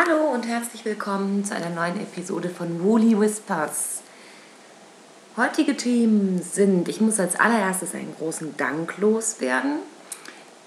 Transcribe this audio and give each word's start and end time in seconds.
Hallo 0.00 0.30
und 0.32 0.46
herzlich 0.46 0.84
willkommen 0.84 1.44
zu 1.44 1.56
einer 1.56 1.70
neuen 1.70 2.00
Episode 2.00 2.50
von 2.50 2.84
Woolly 2.84 3.18
Whispers. 3.18 4.02
Heutige 5.36 5.76
Themen 5.76 6.40
sind, 6.40 6.88
ich 6.88 7.00
muss 7.00 7.18
als 7.18 7.34
allererstes 7.34 7.96
einen 7.96 8.14
großen 8.16 8.56
Dank 8.56 8.96
loswerden. 8.98 9.80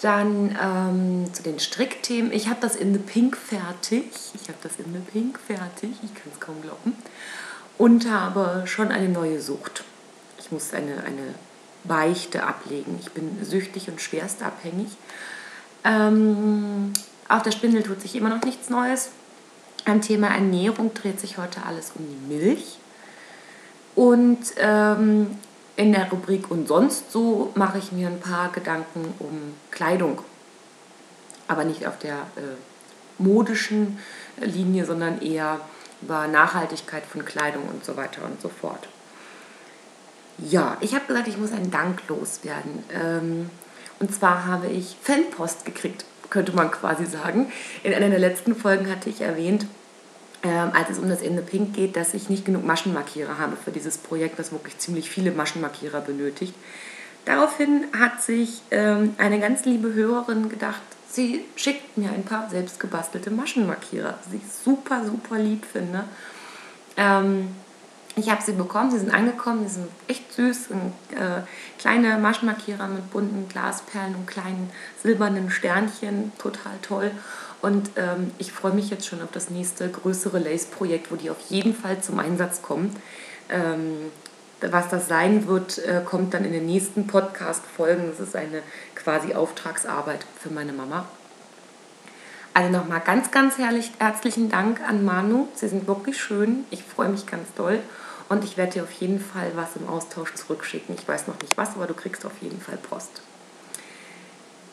Dann 0.02 0.58
ähm, 0.62 1.34
zu 1.34 1.44
den 1.44 1.60
Strickthemen. 1.62 2.34
Ich 2.34 2.50
habe 2.50 2.60
das 2.60 2.76
in 2.76 2.92
the 2.92 3.00
Pink 3.00 3.38
fertig. 3.38 4.12
Ich 4.34 4.50
habe 4.50 4.58
das 4.64 4.74
in 4.80 4.92
the 4.92 5.00
Pink 5.00 5.40
fertig. 5.40 5.92
Ich 6.04 6.14
kann 6.14 6.34
es 6.34 6.40
kaum 6.42 6.62
glauben. 6.62 6.98
Und 7.78 8.12
habe 8.12 8.64
schon 8.66 8.90
eine 8.90 9.08
neue 9.08 9.40
Sucht. 9.40 9.86
Ich 10.40 10.52
muss 10.52 10.74
eine, 10.74 11.06
eine 11.06 11.36
Beichte 11.86 12.44
ablegen. 12.44 13.00
Ich 13.00 13.12
bin 13.12 13.38
süchtig 13.46 13.88
und 13.88 14.02
schwerst 14.02 14.44
abhängig. 14.44 14.90
Ähm, 15.86 16.92
auf 17.30 17.44
der 17.44 17.52
Spindel 17.52 17.82
tut 17.84 18.02
sich 18.02 18.18
immer 18.18 18.28
noch 18.28 18.44
nichts 18.44 18.70
Neues. 18.70 19.12
Am 19.86 20.02
Thema 20.02 20.28
Ernährung 20.28 20.94
dreht 20.94 21.20
sich 21.20 21.38
heute 21.38 21.66
alles 21.66 21.94
um 21.96 22.06
die 22.08 22.34
Milch. 22.34 22.78
Und 23.96 24.40
ähm, 24.58 25.38
in 25.76 25.92
der 25.92 26.10
Rubrik 26.10 26.52
und 26.52 26.68
sonst 26.68 27.12
so 27.12 27.52
mache 27.56 27.80
ich 27.80 27.92
mir 27.92 28.08
ein 28.08 28.20
paar 28.20 28.52
Gedanken 28.52 29.14
um 29.20 29.56
Kleidung. 29.72 30.20
Aber 31.48 31.64
nicht 31.64 31.88
auf 31.88 31.98
der 32.00 32.16
äh, 32.36 32.56
modischen 33.18 34.00
Linie, 34.40 34.86
sondern 34.86 35.22
eher 35.22 35.60
über 36.02 36.28
Nachhaltigkeit 36.28 37.04
von 37.06 37.26
Kleidung 37.26 37.68
und 37.68 37.84
so 37.86 37.98
weiter 37.98 38.24
und 38.26 38.42
so 38.42 38.50
fort. 38.50 38.88
Ja, 40.38 40.78
ich 40.82 40.96
habe 40.96 41.06
gesagt, 41.06 41.28
ich 41.28 41.38
muss 41.38 41.52
einen 41.52 41.72
Dank 41.72 42.02
loswerden. 42.08 42.84
Ähm, 42.94 43.50
und 44.00 44.14
zwar 44.14 44.46
habe 44.46 44.68
ich 44.68 44.98
Fanpost 45.02 45.66
gekriegt, 45.66 46.06
könnte 46.32 46.54
man 46.54 46.72
quasi 46.72 47.06
sagen. 47.06 47.52
In 47.84 47.94
einer 47.94 48.10
der 48.10 48.18
letzten 48.18 48.56
Folgen 48.56 48.90
hatte 48.90 49.12
ich 49.12 49.22
erwähnt, 49.22 49.68
ähm, 50.44 50.72
als 50.74 50.90
es 50.90 50.98
um 50.98 51.08
das 51.08 51.22
Ende 51.22 51.44
Pink 51.44 51.76
geht, 51.76 51.96
dass 51.96 52.16
ich 52.16 52.30
nicht 52.30 52.46
genug 52.46 52.66
Maschenmarkierer 52.66 53.38
habe 53.38 53.56
für 53.56 53.70
dieses 53.70 54.00
Projekt, 54.00 54.40
das 54.40 54.52
wirklich 54.52 54.80
ziemlich 54.80 55.12
viele 55.12 55.32
Maschenmarkierer 55.32 56.02
benötigt. 56.02 56.56
Daraufhin 57.26 57.86
hat 57.98 58.24
sich 58.24 58.64
ähm, 58.72 59.14
eine 59.20 59.40
ganz 59.40 59.66
liebe 59.66 59.94
Hörerin 59.94 60.50
gedacht, 60.50 60.82
sie 61.08 61.46
schickt 61.56 61.96
mir 61.96 62.10
ein 62.10 62.24
paar 62.24 62.50
selbstgebastelte 62.50 63.30
Maschenmarkierer, 63.30 64.18
was 64.26 64.34
ich 64.34 64.42
super, 64.52 65.06
super 65.06 65.38
lieb 65.38 65.66
finde. 65.72 66.06
Ähm, 66.98 67.50
ich 68.16 68.30
habe 68.30 68.42
sie 68.42 68.54
bekommen, 68.54 68.92
sie 68.92 69.00
sind 69.00 69.14
angekommen, 69.14 69.68
sie 69.68 69.76
sind 69.76 69.88
echt 70.08 70.34
süß, 70.34 70.66
sind, 70.66 70.94
äh, 71.12 71.42
kleine 71.80 72.18
Maschenmarkierer 72.18 72.88
mit 72.88 73.10
bunten 73.12 73.48
Glasperlen 73.48 74.16
und 74.16 74.28
kleinen 74.28 74.70
silbernen 75.02 75.50
Sternchen, 75.50 76.32
total 76.38 76.74
toll. 76.82 77.12
Und 77.62 77.92
ähm, 77.96 78.32
ich 78.38 78.52
freue 78.52 78.74
mich 78.74 78.90
jetzt 78.90 79.06
schon 79.06 79.22
auf 79.22 79.32
das 79.32 79.50
nächste 79.50 79.90
größere 79.90 80.40
Lace-Projekt, 80.40 81.12
wo 81.12 81.16
die 81.16 81.30
auf 81.30 81.40
jeden 81.50 81.76
Fall 81.76 82.02
zum 82.02 82.20
Einsatz 82.20 82.62
kommen. 82.62 82.96
Ähm, 83.50 84.12
was 84.62 84.90
das 84.90 85.08
sein 85.08 85.48
wird, 85.48 85.80
äh, 85.80 86.02
kommt 86.04 86.34
dann 86.34 86.46
in 86.46 86.52
den 86.52 86.66
nächsten 86.66 87.08
Podcast-Folgen. 87.08 88.08
Das 88.10 88.20
ist 88.20 88.36
eine 88.36 88.62
quasi 88.96 89.34
Auftragsarbeit 89.34 90.26
für 90.40 90.50
meine 90.50 90.74
Mama. 90.74 91.06
Also 92.54 92.70
nochmal 92.70 93.00
ganz, 93.00 93.32
ganz 93.32 93.58
herrlich, 93.58 93.92
herzlichen 93.98 94.50
Dank 94.50 94.82
an 94.82 95.06
Manu. 95.06 95.48
Sie 95.56 95.70
sind 95.70 95.88
wirklich 95.88 96.22
schön. 96.22 96.66
Ich 96.70 96.84
freue 96.84 97.08
mich 97.08 97.26
ganz 97.26 97.48
doll. 97.56 97.80
Und 98.28 98.44
ich 98.44 98.58
werde 98.58 98.74
dir 98.74 98.84
auf 98.84 98.92
jeden 98.94 99.22
Fall 99.22 99.52
was 99.56 99.78
im 99.78 99.88
Austausch 99.88 100.34
zurückschicken. 100.34 100.96
Ich 100.96 101.08
weiß 101.08 101.28
noch 101.28 101.40
nicht 101.42 101.58
was, 101.58 101.76
aber 101.76 101.88
du 101.88 101.94
kriegst 101.94 102.26
auf 102.26 102.34
jeden 102.42 102.60
Fall 102.60 102.78
Post. 102.78 103.22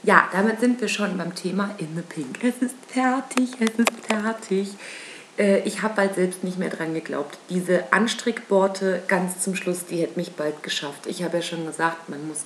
Ja, 0.03 0.29
damit 0.33 0.61
sind 0.61 0.81
wir 0.81 0.89
schon 0.89 1.17
beim 1.19 1.35
Thema 1.37 1.71
In 1.79 1.95
the 1.95 2.03
Pink. 2.03 2.43
Es 2.43 2.63
ist 2.63 2.77
fertig, 2.89 3.51
es 3.61 3.79
ist 3.79 4.07
fertig. 4.07 4.71
Äh, 5.39 5.61
ich 5.61 5.83
habe 5.83 5.95
bald 5.95 6.17
selbst 6.17 6.43
nicht 6.43 6.59
mehr 6.59 6.71
dran 6.71 6.95
geglaubt. 6.95 7.39
Diese 7.49 7.93
Anstrickborte 7.93 9.03
ganz 9.07 9.41
zum 9.41 9.55
Schluss, 9.55 9.87
die 9.87 9.99
hätte 9.99 10.19
mich 10.19 10.33
bald 10.33 10.65
geschafft. 10.65 11.07
Ich 11.07 11.23
habe 11.23 11.37
ja 11.37 11.43
schon 11.43 11.65
gesagt, 11.67 12.09
man 12.09 12.27
muss 12.27 12.45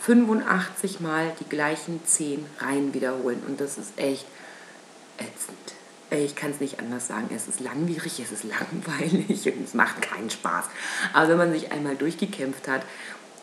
85 0.00 1.00
Mal 1.00 1.32
die 1.40 1.48
gleichen 1.48 2.00
10 2.04 2.46
Reihen 2.60 2.94
wiederholen. 2.94 3.42
Und 3.46 3.60
das 3.60 3.78
ist 3.78 3.98
echt 3.98 4.26
ätzend. 5.18 5.58
Ich 6.10 6.34
kann 6.34 6.52
es 6.52 6.60
nicht 6.60 6.80
anders 6.80 7.06
sagen. 7.06 7.28
Es 7.34 7.48
ist 7.48 7.60
langwierig, 7.60 8.18
es 8.18 8.32
ist 8.32 8.44
langweilig 8.44 9.46
und 9.46 9.64
es 9.64 9.74
macht 9.74 10.00
keinen 10.00 10.30
Spaß. 10.30 10.64
Aber 11.12 11.28
wenn 11.28 11.36
man 11.36 11.52
sich 11.52 11.70
einmal 11.70 11.96
durchgekämpft 11.96 12.66
hat, 12.66 12.82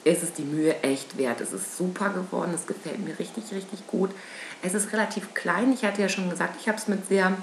ist 0.03 0.23
es 0.23 0.33
die 0.33 0.43
Mühe 0.43 0.81
echt 0.83 1.17
wert. 1.17 1.41
Es 1.41 1.51
ist 1.51 1.77
super 1.77 2.09
geworden, 2.09 2.51
es 2.53 2.67
gefällt 2.67 3.03
mir 3.03 3.17
richtig, 3.17 3.45
richtig 3.51 3.85
gut. 3.87 4.11
Es 4.61 4.73
ist 4.73 4.93
relativ 4.93 5.33
klein. 5.33 5.73
Ich 5.73 5.83
hatte 5.83 6.01
ja 6.01 6.09
schon 6.09 6.29
gesagt, 6.29 6.55
ich 6.59 6.67
habe 6.67 6.77
es 6.77 6.87
mit 6.87 7.07
sehr, 7.07 7.35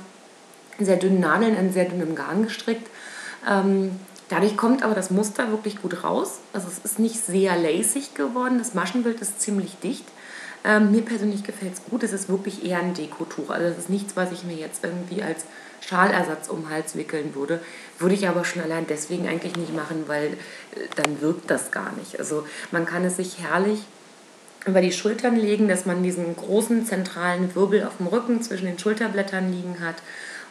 sehr 0.79 0.97
dünnen 0.97 1.21
Nadeln 1.21 1.57
in 1.57 1.73
sehr 1.73 1.85
dünnem 1.87 2.15
Garn 2.15 2.45
gestrickt. 2.45 2.89
Ähm, 3.49 3.99
dadurch 4.29 4.57
kommt 4.57 4.85
aber 4.85 4.95
das 4.95 5.11
Muster 5.11 5.51
wirklich 5.51 5.83
gut 5.83 6.05
raus. 6.05 6.39
Also 6.53 6.69
es 6.69 6.79
ist 6.79 6.99
nicht 6.99 7.25
sehr 7.25 7.57
lacig 7.57 8.15
geworden. 8.15 8.59
Das 8.59 8.75
Maschenbild 8.75 9.21
ist 9.21 9.41
ziemlich 9.41 9.77
dicht. 9.83 10.05
Ähm, 10.65 10.93
mir 10.93 11.03
persönlich 11.03 11.43
gefällt 11.43 11.75
es 11.75 11.85
gut. 11.85 12.03
Es 12.03 12.13
ist 12.13 12.29
wirklich 12.29 12.65
eher 12.65 12.79
ein 12.79 12.95
Dekotuch. 12.95 13.51
Also 13.51 13.67
es 13.67 13.79
ist 13.79 13.91
nichts, 13.91 14.17
was 14.17 14.33
ich 14.33 14.45
mir 14.45 14.57
jetzt 14.57 14.85
irgendwie 14.85 15.23
als 15.23 15.45
Schalersatz 15.81 16.49
um 16.49 16.63
den 16.63 16.71
Hals 16.71 16.97
wickeln 16.97 17.35
würde. 17.35 17.61
Würde 17.99 18.15
ich 18.15 18.29
aber 18.29 18.45
schon 18.45 18.63
allein 18.63 18.87
deswegen 18.89 19.27
eigentlich 19.27 19.57
nicht 19.57 19.75
machen, 19.75 20.05
weil 20.07 20.27
äh, 20.27 20.89
dann 20.97 21.21
wirkt 21.21 21.51
das 21.51 21.71
gar 21.71 21.93
nicht. 21.93 22.19
Also 22.19 22.47
man 22.71 22.87
kann 22.87 23.05
es 23.05 23.17
sich 23.17 23.41
herrlich 23.41 23.81
über 24.65 24.81
die 24.81 24.93
Schultern 24.93 25.35
legen, 25.35 25.67
dass 25.67 25.87
man 25.87 26.05
diesen 26.05 26.37
großen 26.37 26.87
zentralen 26.87 27.53
Wirbel 27.57 27.85
auf 27.85 27.97
dem 27.99 28.07
Rücken 28.07 28.43
zwischen 28.43 28.67
den 28.67 28.79
Schulterblättern 28.79 29.51
liegen 29.51 29.81
hat 29.81 29.97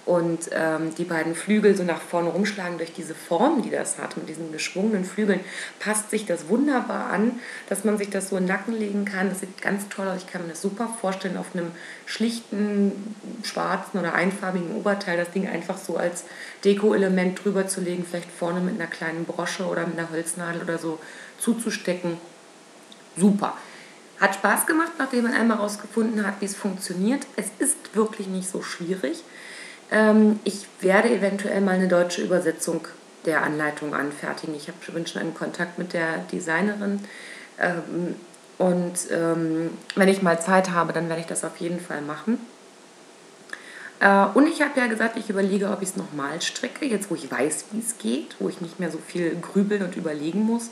und 0.06 0.50
ähm, 0.52 0.96
die 0.96 1.04
beiden 1.04 1.36
Flügel 1.36 1.76
so 1.76 1.84
nach 1.84 2.02
vorne 2.02 2.30
rumschlagen 2.30 2.78
durch 2.78 2.94
diese 2.94 3.14
Form, 3.14 3.62
die 3.62 3.70
das 3.70 4.00
hat, 4.00 4.18
mit 4.18 4.28
diesen 4.28 4.52
geschwungenen 4.52 5.06
Flügeln, 5.06 5.42
passt 5.80 6.10
sich 6.10 6.26
das 6.26 6.50
wunderbar 6.50 7.12
an, 7.12 7.40
dass 7.70 7.84
man 7.84 7.98
sich 7.98 8.10
das 8.10 8.30
so 8.30 8.38
in 8.38 8.46
den 8.46 8.56
Nacken 8.56 8.74
legen 8.74 9.06
kann. 9.06 9.30
Das 9.30 9.42
sieht 9.42 9.62
ganz 9.62 9.90
toll 9.90 10.08
aus. 10.08 10.18
Ich 10.18 10.28
kann 10.28 10.42
mir 10.42 10.50
das 10.50 10.62
super 10.62 10.90
vorstellen, 11.00 11.38
auf 11.38 11.54
einem 11.54 11.72
schlichten, 12.08 13.16
schwarzen 13.44 14.00
oder 14.00 14.16
einfarbigen 14.16 14.76
Oberteil 14.76 15.18
das 15.18 15.32
Ding 15.32 15.48
einfach 15.48 15.78
so 15.78 15.98
als 15.98 16.24
Deko-Element 16.66 17.44
drüber 17.44 17.68
zu 17.68 17.82
legen, 17.82 18.06
vielleicht 18.10 18.32
vorne 18.32 18.60
mit 18.60 18.76
einer 18.76 18.90
kleinen 18.90 19.26
Brosche 19.26 19.66
oder 19.66 19.86
mit 19.86 20.00
einer 20.00 20.10
Holznadel 20.10 20.64
oder 20.64 20.80
so 20.80 21.00
zuzustecken. 21.38 22.18
Super. 23.16 23.56
Hat 24.20 24.36
Spaß 24.36 24.66
gemacht, 24.66 24.94
nachdem 24.98 25.24
man 25.24 25.34
einmal 25.34 25.58
herausgefunden 25.58 26.26
hat, 26.26 26.36
wie 26.42 26.46
es 26.46 26.56
funktioniert. 26.56 27.26
Es 27.36 27.48
ist 27.60 27.96
wirklich 27.96 28.28
nicht 28.28 28.50
so 28.50 28.62
schwierig. 28.62 29.24
Ähm, 29.92 30.40
ich 30.46 30.66
werde 30.80 31.10
eventuell 31.10 31.62
mal 31.62 31.76
eine 31.76 31.88
deutsche 31.88 32.22
Übersetzung 32.22 32.88
der 33.26 33.44
Anleitung 33.44 33.94
anfertigen. 33.94 34.56
Ich 34.56 34.72
bin 34.94 35.06
schon 35.06 35.22
in 35.22 35.34
Kontakt 35.34 35.78
mit 35.78 35.94
der 35.94 36.20
Designerin. 36.32 37.02
Ähm, 37.60 38.16
und 38.58 38.94
ähm, 39.12 39.72
wenn 39.96 40.08
ich 40.08 40.22
mal 40.22 40.42
Zeit 40.42 40.72
habe, 40.72 40.94
dann 40.94 41.10
werde 41.10 41.22
ich 41.22 41.28
das 41.28 41.44
auf 41.44 41.58
jeden 41.58 41.80
Fall 41.80 42.02
machen. 42.02 42.40
Äh, 44.00 44.26
und 44.34 44.48
ich 44.48 44.62
habe 44.62 44.80
ja 44.80 44.88
gesagt, 44.88 45.18
ich 45.18 45.30
überlege, 45.30 45.70
ob 45.70 45.82
ich 45.82 45.90
es 45.90 45.98
nochmal 45.98 46.42
stricke, 46.42 46.86
jetzt 46.86 47.12
wo 47.12 47.16
ich 47.16 47.30
weiß, 47.30 47.66
wie 47.72 47.80
es 47.80 47.98
geht, 47.98 48.36
wo 48.40 48.50
ich 48.50 48.62
nicht 48.62 48.80
mehr 48.80 48.92
so 48.92 49.00
viel 49.06 49.36
grübeln 49.36 49.84
und 49.84 49.96
überlegen 49.96 50.44
muss. 50.44 50.70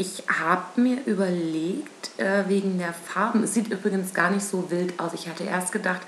Ich 0.00 0.22
habe 0.26 0.80
mir 0.80 0.96
überlegt, 1.04 2.18
äh, 2.18 2.48
wegen 2.48 2.78
der 2.78 2.94
Farben, 2.94 3.42
es 3.42 3.52
sieht 3.52 3.68
übrigens 3.68 4.14
gar 4.14 4.30
nicht 4.30 4.46
so 4.46 4.70
wild 4.70 4.98
aus. 4.98 5.12
Ich 5.12 5.28
hatte 5.28 5.44
erst 5.44 5.72
gedacht, 5.72 6.00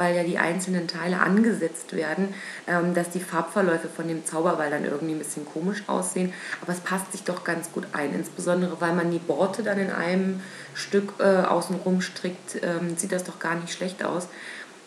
weil 0.00 0.16
ja 0.16 0.22
die 0.22 0.38
einzelnen 0.38 0.88
Teile 0.88 1.20
angesetzt 1.20 1.94
werden, 1.94 2.32
ähm, 2.66 2.94
dass 2.94 3.10
die 3.10 3.20
Farbverläufe 3.20 3.86
von 3.86 4.08
dem 4.08 4.24
Zauberball 4.24 4.70
dann 4.70 4.86
irgendwie 4.86 5.12
ein 5.12 5.18
bisschen 5.18 5.44
komisch 5.44 5.82
aussehen. 5.88 6.32
Aber 6.62 6.72
es 6.72 6.80
passt 6.80 7.12
sich 7.12 7.24
doch 7.24 7.44
ganz 7.44 7.70
gut 7.70 7.84
ein, 7.92 8.14
insbesondere 8.14 8.80
weil 8.80 8.94
man 8.94 9.10
die 9.10 9.18
Borte 9.18 9.62
dann 9.62 9.78
in 9.78 9.90
einem 9.90 10.40
Stück 10.74 11.12
äh, 11.18 11.42
außenrum 11.42 12.00
strickt, 12.00 12.62
ähm, 12.62 12.96
sieht 12.96 13.12
das 13.12 13.24
doch 13.24 13.38
gar 13.38 13.56
nicht 13.56 13.74
schlecht 13.74 14.02
aus. 14.02 14.28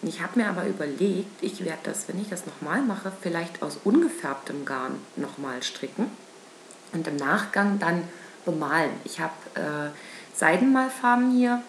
Ich 0.02 0.24
habe 0.24 0.40
mir 0.40 0.50
aber 0.50 0.66
überlegt, 0.66 1.44
ich 1.44 1.64
werde 1.64 1.80
das, 1.84 2.08
wenn 2.08 2.20
ich 2.20 2.30
das 2.30 2.48
nochmal 2.48 2.82
mache, 2.82 3.12
vielleicht 3.22 3.62
aus 3.62 3.78
ungefärbtem 3.84 4.66
Garn 4.66 4.96
nochmal 5.16 5.62
stricken 5.62 6.08
und 6.92 7.08
im 7.08 7.18
Nachgang 7.18 7.78
dann 7.78 8.02
bemalen. 8.46 8.90
Ich 9.04 9.20
habe 9.20 9.34
äh, 9.54 9.92
Seidenmalfarben 10.36 11.38
hier. 11.38 11.62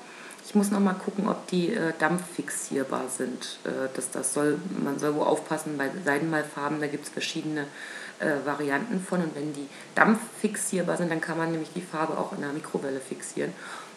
Ich 0.55 0.56
muss 0.56 0.71
noch 0.71 0.79
mal 0.79 0.95
gucken, 0.95 1.27
ob 1.29 1.49
die 1.49 1.75
äh, 1.75 1.93
dampffixierbar 1.99 3.09
sind. 3.09 3.59
Äh, 3.65 3.93
dass 3.97 4.12
das 4.12 4.33
soll, 4.33 4.56
man 4.85 5.01
soll 5.01 5.17
wohl 5.17 5.25
aufpassen 5.25 5.77
bei 5.77 5.91
Seidenmalfarben, 6.05 6.79
da 6.79 6.87
gibt 6.87 7.06
es 7.06 7.11
verschiedene 7.11 7.62
äh, 8.21 8.47
Varianten 8.47 9.01
von. 9.01 9.21
Und 9.21 9.35
wenn 9.35 9.53
die 9.53 9.67
dampffixierbar 9.97 10.97
sind, 10.97 11.11
dann 11.11 11.21
kann 11.21 11.39
man 11.39 11.51
nämlich 11.51 11.71
die 11.75 11.81
Farbe 11.81 12.17
auch 12.17 12.33
in 12.35 12.43
der 12.43 12.53
Mikrowelle 12.53 13.01
fixieren. 13.01 13.51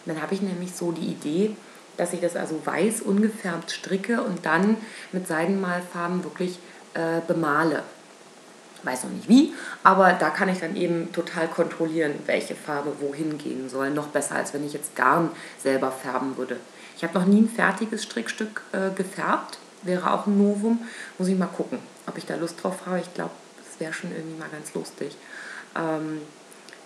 Und 0.04 0.12
dann 0.12 0.20
habe 0.20 0.34
ich 0.34 0.42
nämlich 0.42 0.74
so 0.74 0.90
die 0.90 1.06
Idee, 1.06 1.54
dass 1.96 2.12
ich 2.12 2.20
das 2.20 2.34
also 2.34 2.60
weiß 2.64 3.02
ungefärbt 3.02 3.70
stricke 3.70 4.20
und 4.24 4.44
dann 4.44 4.78
mit 5.12 5.28
Seidenmalfarben 5.28 6.24
wirklich 6.24 6.58
äh, 6.94 7.20
bemale 7.28 7.84
weiß 8.84 9.04
noch 9.04 9.10
nicht 9.10 9.28
wie, 9.28 9.54
aber 9.82 10.12
da 10.12 10.30
kann 10.30 10.48
ich 10.48 10.60
dann 10.60 10.76
eben 10.76 11.12
total 11.12 11.48
kontrollieren, 11.48 12.14
welche 12.26 12.54
Farbe 12.54 12.92
wohin 13.00 13.38
gehen 13.38 13.68
soll. 13.68 13.90
Noch 13.90 14.08
besser, 14.08 14.36
als 14.36 14.54
wenn 14.54 14.64
ich 14.64 14.72
jetzt 14.72 14.96
Garn 14.96 15.30
selber 15.58 15.90
färben 15.90 16.36
würde. 16.36 16.56
Ich 16.96 17.04
habe 17.04 17.18
noch 17.18 17.26
nie 17.26 17.42
ein 17.42 17.48
fertiges 17.48 18.02
Strickstück 18.02 18.62
äh, 18.72 18.90
gefärbt. 18.94 19.58
wäre 19.82 20.12
auch 20.12 20.26
ein 20.26 20.36
Novum. 20.36 20.80
Muss 21.16 21.28
ich 21.28 21.38
mal 21.38 21.46
gucken, 21.46 21.78
ob 22.06 22.18
ich 22.18 22.26
da 22.26 22.34
Lust 22.34 22.62
drauf 22.62 22.86
habe. 22.86 22.98
Ich 22.98 23.14
glaube, 23.14 23.30
das 23.56 23.78
wäre 23.80 23.92
schon 23.92 24.10
irgendwie 24.10 24.38
mal 24.38 24.48
ganz 24.48 24.74
lustig. 24.74 25.16
Ähm, 25.76 26.20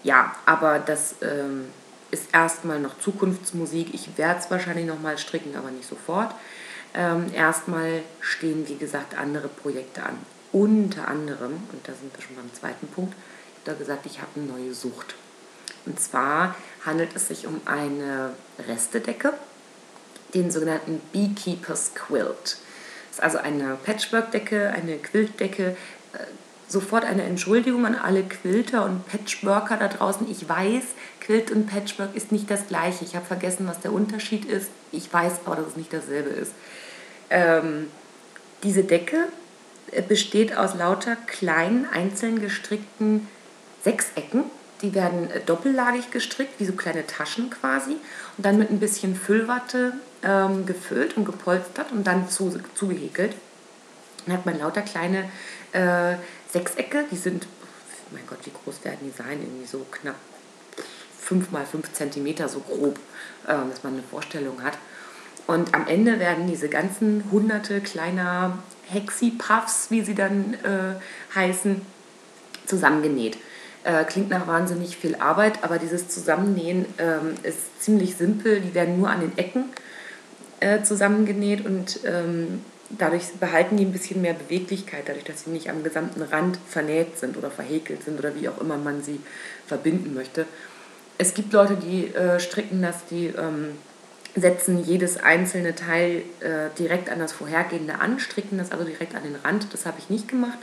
ja, 0.03 0.35
aber 0.45 0.79
das 0.79 1.15
ähm, 1.23 1.67
ist 2.11 2.35
erstmal 2.35 2.79
noch 2.79 2.99
Zukunftsmusik. 2.99 3.95
Ich 3.95 4.19
werde 4.19 4.41
es 4.41 4.51
wahrscheinlich 4.51 4.87
noch 4.87 5.01
mal 5.01 5.17
stricken, 5.17 5.57
aber 5.57 5.71
nicht 5.71 5.89
sofort. 5.89 6.35
Ähm, 6.95 7.33
erstmal 7.33 8.03
stehen, 8.21 8.69
wie 8.69 8.77
gesagt, 8.77 9.17
andere 9.17 9.49
Projekte 9.49 10.03
an. 10.03 10.19
Unter 10.53 11.09
anderem, 11.09 11.53
und 11.73 11.89
da 11.89 11.93
sind 11.93 12.15
wir 12.15 12.23
schon 12.23 12.37
beim 12.37 12.53
zweiten 12.53 12.87
Punkt, 12.89 13.15
ich 13.15 13.69
habe 13.69 13.79
da 13.79 13.85
gesagt, 13.85 14.07
ich 14.07 14.21
habe 14.21 14.31
eine 14.37 14.47
neue 14.47 14.75
Sucht. 14.75 15.15
Und 15.87 15.99
zwar 15.99 16.55
handelt 16.85 17.17
es 17.17 17.29
sich 17.29 17.47
um 17.47 17.61
eine 17.65 18.35
Restedecke, 18.69 19.33
den 20.35 20.51
sogenannten 20.51 21.01
Beekeeper's 21.13 21.93
Quilt. 21.95 22.59
Das 23.09 23.19
ist 23.19 23.23
also 23.23 23.39
eine 23.39 23.77
Patchwork-Decke, 23.85 24.71
eine 24.71 24.99
Quiltdecke. 24.99 25.77
Äh, 26.13 26.19
sofort 26.69 27.05
eine 27.05 27.25
Entschuldigung 27.25 27.85
an 27.85 27.95
alle 27.95 28.23
Quilter 28.23 28.85
und 28.85 29.07
Patchworker 29.07 29.77
da 29.77 29.89
draußen. 29.89 30.31
Ich 30.31 30.49
weiß, 30.49 30.83
Quilt 31.21 31.51
und 31.51 31.67
Patchwork 31.67 32.15
ist 32.17 32.33
nicht 32.33 32.51
das 32.51 32.67
gleiche. 32.69 33.05
Ich 33.05 33.15
habe 33.15 33.27
vergessen, 33.27 33.67
was 33.67 33.81
der 33.81 33.93
Unterschied 33.93 34.47
ist. 34.47 34.71
Ich 34.91 35.13
weiß 35.13 35.41
aber, 35.45 35.57
dass 35.57 35.69
es 35.69 35.77
nicht 35.77 35.93
dasselbe 35.93 36.31
ist. 36.31 36.53
Ähm, 37.29 37.89
diese 38.63 38.85
Decke 38.85 39.29
besteht 40.09 40.57
aus 40.57 40.75
lauter 40.75 41.17
kleinen, 41.17 41.87
einzeln 41.93 42.41
gestrickten 42.41 43.29
Sechsecken 43.83 44.45
die 44.83 44.95
werden 44.95 45.31
äh, 45.31 45.41
doppellagig 45.41 46.11
gestrickt, 46.11 46.59
wie 46.59 46.65
so 46.65 46.73
kleine 46.73 47.07
Taschen 47.07 47.51
quasi. 47.51 47.93
Und 48.37 48.45
dann 48.45 48.59
mit 48.59 48.71
ein 48.71 48.81
bisschen 48.81 49.15
Füllwatte 49.15 49.95
ähm, 50.23 50.67
gefüllt 50.67 51.17
und 51.17 51.25
gepolstert 51.25 51.93
und 51.93 52.07
dann 52.07 52.29
zu, 52.29 52.61
zugehäkelt. 52.75 53.35
Dann 54.27 54.37
hat 54.37 54.47
man 54.47 54.59
lauter 54.59 54.83
kleine 54.83 55.31
äh, 55.73 56.17
Sechsecke, 56.51 57.05
die 57.11 57.17
sind, 57.17 57.47
mein 58.11 58.27
Gott, 58.27 58.39
wie 58.45 58.53
groß 58.53 58.85
werden 58.85 58.99
die 59.03 59.17
sein? 59.17 59.41
Irgendwie 59.41 59.67
so 59.67 59.87
knapp 59.91 60.17
5 61.21 61.51
mal 61.51 61.65
5 61.65 61.93
cm, 61.93 62.49
so 62.49 62.61
grob, 62.61 62.99
äh, 63.47 63.55
dass 63.71 63.83
man 63.83 63.95
eine 63.95 64.03
Vorstellung 64.03 64.63
hat. 64.63 64.77
Und 65.47 65.75
am 65.75 65.87
Ende 65.89 66.21
werden 66.21 66.47
diese 66.47 66.69
ganzen 66.69 67.25
hunderte 67.33 67.81
kleiner 67.81 68.59
Hexi-Puffs, 68.93 69.91
wie 69.91 70.03
sie 70.03 70.15
dann 70.15 70.55
äh, 70.55 71.35
heißen, 71.35 71.81
zusammengenäht. 72.67 73.39
Äh, 73.85 74.05
klingt 74.05 74.31
nach 74.31 74.47
wahnsinnig 74.47 74.97
viel 74.97 75.17
Arbeit, 75.17 75.65
aber 75.65 75.79
dieses 75.79 76.09
Zusammennähen 76.09 76.87
ähm, 76.99 77.35
ist 77.43 77.83
ziemlich 77.83 78.17
simpel. 78.17 78.61
Die 78.61 78.75
werden 78.75 78.99
nur 78.99 79.11
an 79.11 79.21
den 79.21 79.37
Ecken 79.37 79.65
äh, 80.61 80.83
zusammengenäht 80.83 81.67
und 81.67 82.01
ähm, 82.05 82.63
dadurch 82.91 83.33
behalten 83.41 83.77
die 83.77 83.85
ein 83.85 83.93
bisschen 83.93 84.23
mehr 84.23 84.35
Beweglichkeit, 84.35 85.05
dadurch, 85.07 85.25
dass 85.25 85.45
sie 85.45 85.51
nicht 85.51 85.69
am 85.71 85.83
gesamten 85.83 86.23
Rand 86.23 86.59
vernäht 86.69 87.19
sind 87.19 87.37
oder 87.37 87.51
verhäkelt 87.51 88.05
sind 88.05 88.19
oder 88.19 88.35
wie 88.37 88.49
auch 88.49 88.61
immer 88.61 88.77
man 88.77 89.03
sie 89.03 89.19
verbinden 89.67 90.15
möchte. 90.15 90.47
Es 91.19 91.35
gibt 91.35 91.53
Leute, 91.53 91.77
die 91.77 92.15
äh, 92.15 92.39
stricken 92.39 92.83
das, 92.83 93.05
die 93.11 93.27
ähm, 93.27 93.77
setzen 94.35 94.83
jedes 94.83 95.19
einzelne 95.19 95.75
Teil 95.75 96.23
äh, 96.41 96.71
direkt 96.79 97.11
an 97.11 97.19
das 97.19 97.33
vorhergehende 97.33 98.01
an, 98.01 98.19
stricken 98.19 98.59
das 98.59 98.73
also 98.73 98.85
direkt 98.85 99.15
an 99.15 99.25
den 99.25 99.37
Rand. 99.37 99.73
Das 99.73 99.87
habe 99.87 99.99
ich 99.99 100.11
nicht 100.11 100.29
gemacht 100.29 100.59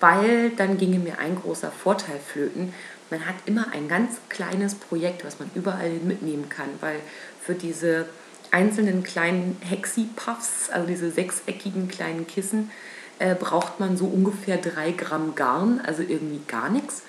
weil 0.00 0.50
dann 0.50 0.78
ginge 0.78 0.98
mir 0.98 1.18
ein 1.18 1.36
großer 1.36 1.70
Vorteil 1.70 2.18
flöten. 2.18 2.72
Man 3.10 3.26
hat 3.26 3.36
immer 3.46 3.66
ein 3.72 3.88
ganz 3.88 4.16
kleines 4.28 4.74
Projekt, 4.74 5.24
was 5.24 5.38
man 5.38 5.50
überall 5.54 5.90
mitnehmen 5.90 6.48
kann, 6.48 6.68
weil 6.80 7.00
für 7.40 7.54
diese 7.54 8.06
einzelnen 8.50 9.02
kleinen 9.02 9.56
Hexi-Puffs, 9.60 10.70
also 10.70 10.86
diese 10.86 11.10
sechseckigen 11.10 11.88
kleinen 11.88 12.26
Kissen, 12.26 12.70
äh, 13.18 13.34
braucht 13.34 13.80
man 13.80 13.96
so 13.96 14.06
ungefähr 14.06 14.58
drei 14.58 14.92
Gramm 14.92 15.34
Garn, 15.34 15.80
also 15.84 16.02
irgendwie 16.02 16.40
gar 16.46 16.68
nichts. 16.68 17.02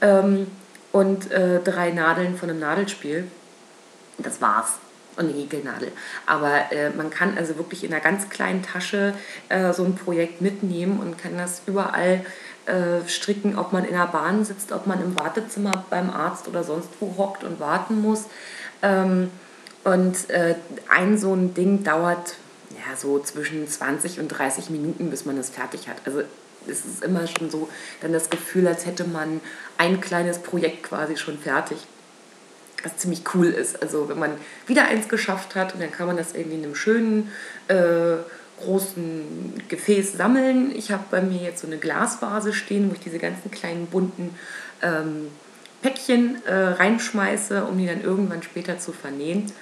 Ähm, 0.00 0.46
und 0.92 1.30
äh, 1.30 1.60
drei 1.62 1.90
Nadeln 1.90 2.36
von 2.36 2.48
einem 2.48 2.60
Nadelspiel. 2.60 3.26
Das 4.18 4.40
war's 4.40 4.78
und 5.18 5.28
eine 5.28 5.38
Häkelnadel. 5.38 5.92
Aber 6.26 6.72
äh, 6.72 6.90
man 6.90 7.10
kann 7.10 7.36
also 7.36 7.56
wirklich 7.56 7.84
in 7.84 7.92
einer 7.92 8.02
ganz 8.02 8.28
kleinen 8.30 8.62
Tasche 8.62 9.14
äh, 9.48 9.72
so 9.72 9.84
ein 9.84 9.94
Projekt 9.94 10.40
mitnehmen 10.40 11.00
und 11.00 11.18
kann 11.18 11.36
das 11.36 11.62
überall 11.66 12.24
äh, 12.66 13.06
stricken, 13.08 13.58
ob 13.58 13.72
man 13.72 13.84
in 13.84 13.94
der 13.94 14.06
Bahn 14.06 14.44
sitzt, 14.44 14.72
ob 14.72 14.86
man 14.86 15.02
im 15.02 15.18
Wartezimmer 15.18 15.84
beim 15.90 16.10
Arzt 16.10 16.48
oder 16.48 16.64
sonst 16.64 16.88
wo 17.00 17.14
hockt 17.16 17.44
und 17.44 17.60
warten 17.60 18.00
muss. 18.00 18.24
Ähm, 18.82 19.30
und 19.84 20.30
äh, 20.30 20.54
ein 20.88 21.18
so 21.18 21.34
ein 21.34 21.54
Ding 21.54 21.82
dauert 21.82 22.36
ja, 22.70 22.96
so 22.96 23.18
zwischen 23.20 23.66
20 23.66 24.20
und 24.20 24.28
30 24.28 24.70
Minuten, 24.70 25.10
bis 25.10 25.24
man 25.24 25.38
es 25.38 25.50
fertig 25.50 25.88
hat. 25.88 25.96
Also 26.04 26.22
es 26.66 26.84
ist 26.84 27.02
immer 27.02 27.26
schon 27.26 27.50
so 27.50 27.68
dann 28.02 28.12
das 28.12 28.30
Gefühl, 28.30 28.68
als 28.68 28.84
hätte 28.86 29.04
man 29.04 29.40
ein 29.78 30.00
kleines 30.00 30.38
Projekt 30.38 30.82
quasi 30.82 31.16
schon 31.16 31.38
fertig 31.38 31.86
was 32.84 32.96
ziemlich 32.96 33.22
cool 33.34 33.46
ist. 33.46 33.82
Also 33.82 34.08
wenn 34.08 34.18
man 34.18 34.32
wieder 34.66 34.86
eins 34.86 35.08
geschafft 35.08 35.54
hat 35.54 35.74
und 35.74 35.82
dann 35.82 35.90
kann 35.90 36.06
man 36.06 36.16
das 36.16 36.34
irgendwie 36.34 36.58
in 36.58 36.64
einem 36.64 36.74
schönen 36.74 37.30
äh, 37.68 38.16
großen 38.60 39.62
Gefäß 39.68 40.14
sammeln. 40.14 40.74
Ich 40.74 40.90
habe 40.90 41.04
bei 41.10 41.20
mir 41.20 41.40
jetzt 41.40 41.60
so 41.60 41.66
eine 41.66 41.78
Glasvase 41.78 42.52
stehen, 42.52 42.90
wo 42.90 42.94
ich 42.94 43.00
diese 43.00 43.18
ganzen 43.18 43.50
kleinen 43.50 43.86
bunten 43.86 44.34
ähm, 44.82 45.28
Päckchen 45.82 46.44
äh, 46.44 46.54
reinschmeiße, 46.54 47.64
um 47.64 47.78
die 47.78 47.86
dann 47.86 48.02
irgendwann 48.02 48.42
später 48.42 48.78
zu 48.78 48.92
vernähen. 48.92 49.52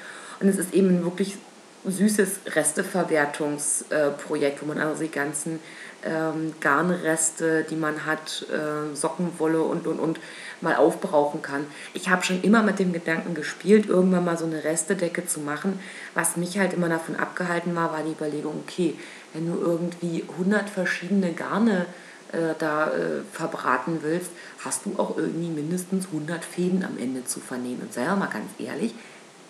Und 0.41 0.49
es 0.49 0.57
ist 0.57 0.75
eben 0.75 0.89
ein 0.89 1.05
wirklich 1.05 1.37
süßes 1.85 2.41
Resteverwertungsprojekt, 2.55 4.59
äh, 4.59 4.63
wo 4.63 4.67
man 4.67 4.79
also 4.79 5.03
die 5.03 5.11
ganzen 5.11 5.61
ähm, 6.05 6.55
Garnreste, 6.61 7.65
die 7.69 7.77
man 7.77 8.07
hat, 8.07 8.47
äh, 8.51 8.95
Sockenwolle 8.95 9.63
und, 9.63 9.87
und, 9.87 9.99
und 9.99 10.21
mal 10.61 10.77
aufbrauchen 10.77 11.43
kann. 11.43 11.67
Ich 11.95 12.09
habe 12.09 12.25
schon 12.25 12.43
immer 12.43 12.63
mit 12.63 12.79
dem 12.79 12.93
Gedanken 12.93 13.35
gespielt, 13.35 13.87
irgendwann 13.87 14.25
mal 14.25 14.39
so 14.39 14.47
eine 14.47 14.65
Restedecke 14.65 15.27
zu 15.27 15.41
machen. 15.41 15.79
Was 16.15 16.37
mich 16.37 16.59
halt 16.59 16.73
immer 16.73 16.89
davon 16.89 17.17
abgehalten 17.17 17.75
war, 17.75 17.93
war 17.93 18.03
die 18.03 18.13
Überlegung, 18.13 18.63
okay, 18.67 18.95
wenn 19.35 19.47
du 19.47 19.61
irgendwie 19.61 20.25
100 20.39 20.71
verschiedene 20.71 21.33
Garne 21.33 21.87
äh, 22.33 22.55
da 22.59 22.89
äh, 22.89 23.23
verbraten 23.33 23.99
willst, 24.03 24.31
hast 24.65 24.87
du 24.87 24.99
auch 24.99 25.17
irgendwie 25.17 25.51
mindestens 25.51 26.07
100 26.07 26.45
Fäden 26.45 26.85
am 26.85 26.99
Ende 26.99 27.25
zu 27.25 27.41
vernähen. 27.41 27.81
Und 27.81 27.93
sei 27.93 28.05
mal 28.15 28.27
ganz 28.27 28.51
ehrlich, 28.59 28.95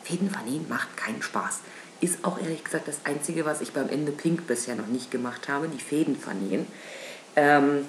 Fäden 0.02 0.30
vernähen 0.30 0.66
macht 0.68 0.96
keinen 0.96 1.22
Spaß. 1.22 1.60
Ist 2.00 2.24
auch 2.24 2.38
ehrlich 2.38 2.62
gesagt 2.62 2.88
das 2.88 3.00
Einzige, 3.04 3.44
was 3.46 3.60
ich 3.60 3.72
beim 3.72 3.88
Ende 3.88 4.12
Pink 4.12 4.46
bisher 4.46 4.74
noch 4.74 4.88
nicht 4.88 5.10
gemacht 5.10 5.48
habe, 5.48 5.68
die 5.68 5.82
Fäden 5.82 6.16
vernähen. 6.16 6.66
Ähm, 7.34 7.86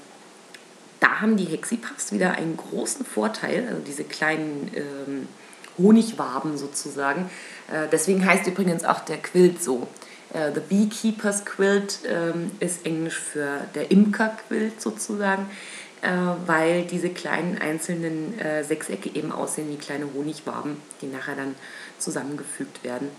da 1.00 1.22
haben 1.22 1.38
die 1.38 1.46
Hexipuffs 1.46 2.12
wieder 2.12 2.32
einen 2.32 2.58
großen 2.58 3.06
Vorteil, 3.06 3.68
also 3.68 3.82
diese 3.86 4.04
kleinen 4.04 4.72
ähm, 4.76 5.28
Honigwaben 5.78 6.58
sozusagen. 6.58 7.30
Äh, 7.72 7.88
deswegen 7.92 8.26
heißt 8.26 8.48
übrigens 8.48 8.84
auch 8.84 9.02
der 9.02 9.18
Quilt 9.18 9.62
so. 9.62 9.88
Äh, 10.34 10.52
the 10.54 10.62
Beekeeper's 10.62 11.46
Quilt 11.46 12.00
ähm, 12.08 12.52
ist 12.60 12.86
Englisch 12.86 13.20
für 13.20 13.62
der 13.76 13.92
Imker-Quilt 13.92 14.82
sozusagen, 14.82 15.50
äh, 16.02 16.10
weil 16.46 16.84
diese 16.84 17.10
kleinen 17.10 17.58
einzelnen 17.58 18.40
äh, 18.40 18.64
Sechsecke 18.64 19.10
eben 19.14 19.32
aussehen 19.32 19.70
wie 19.70 19.78
kleine 19.78 20.08
Honigwaben, 20.14 20.78
die 21.02 21.08
nachher 21.08 21.36
dann 21.36 21.56
zusammengefügt 22.00 22.84
werden. 22.84 23.10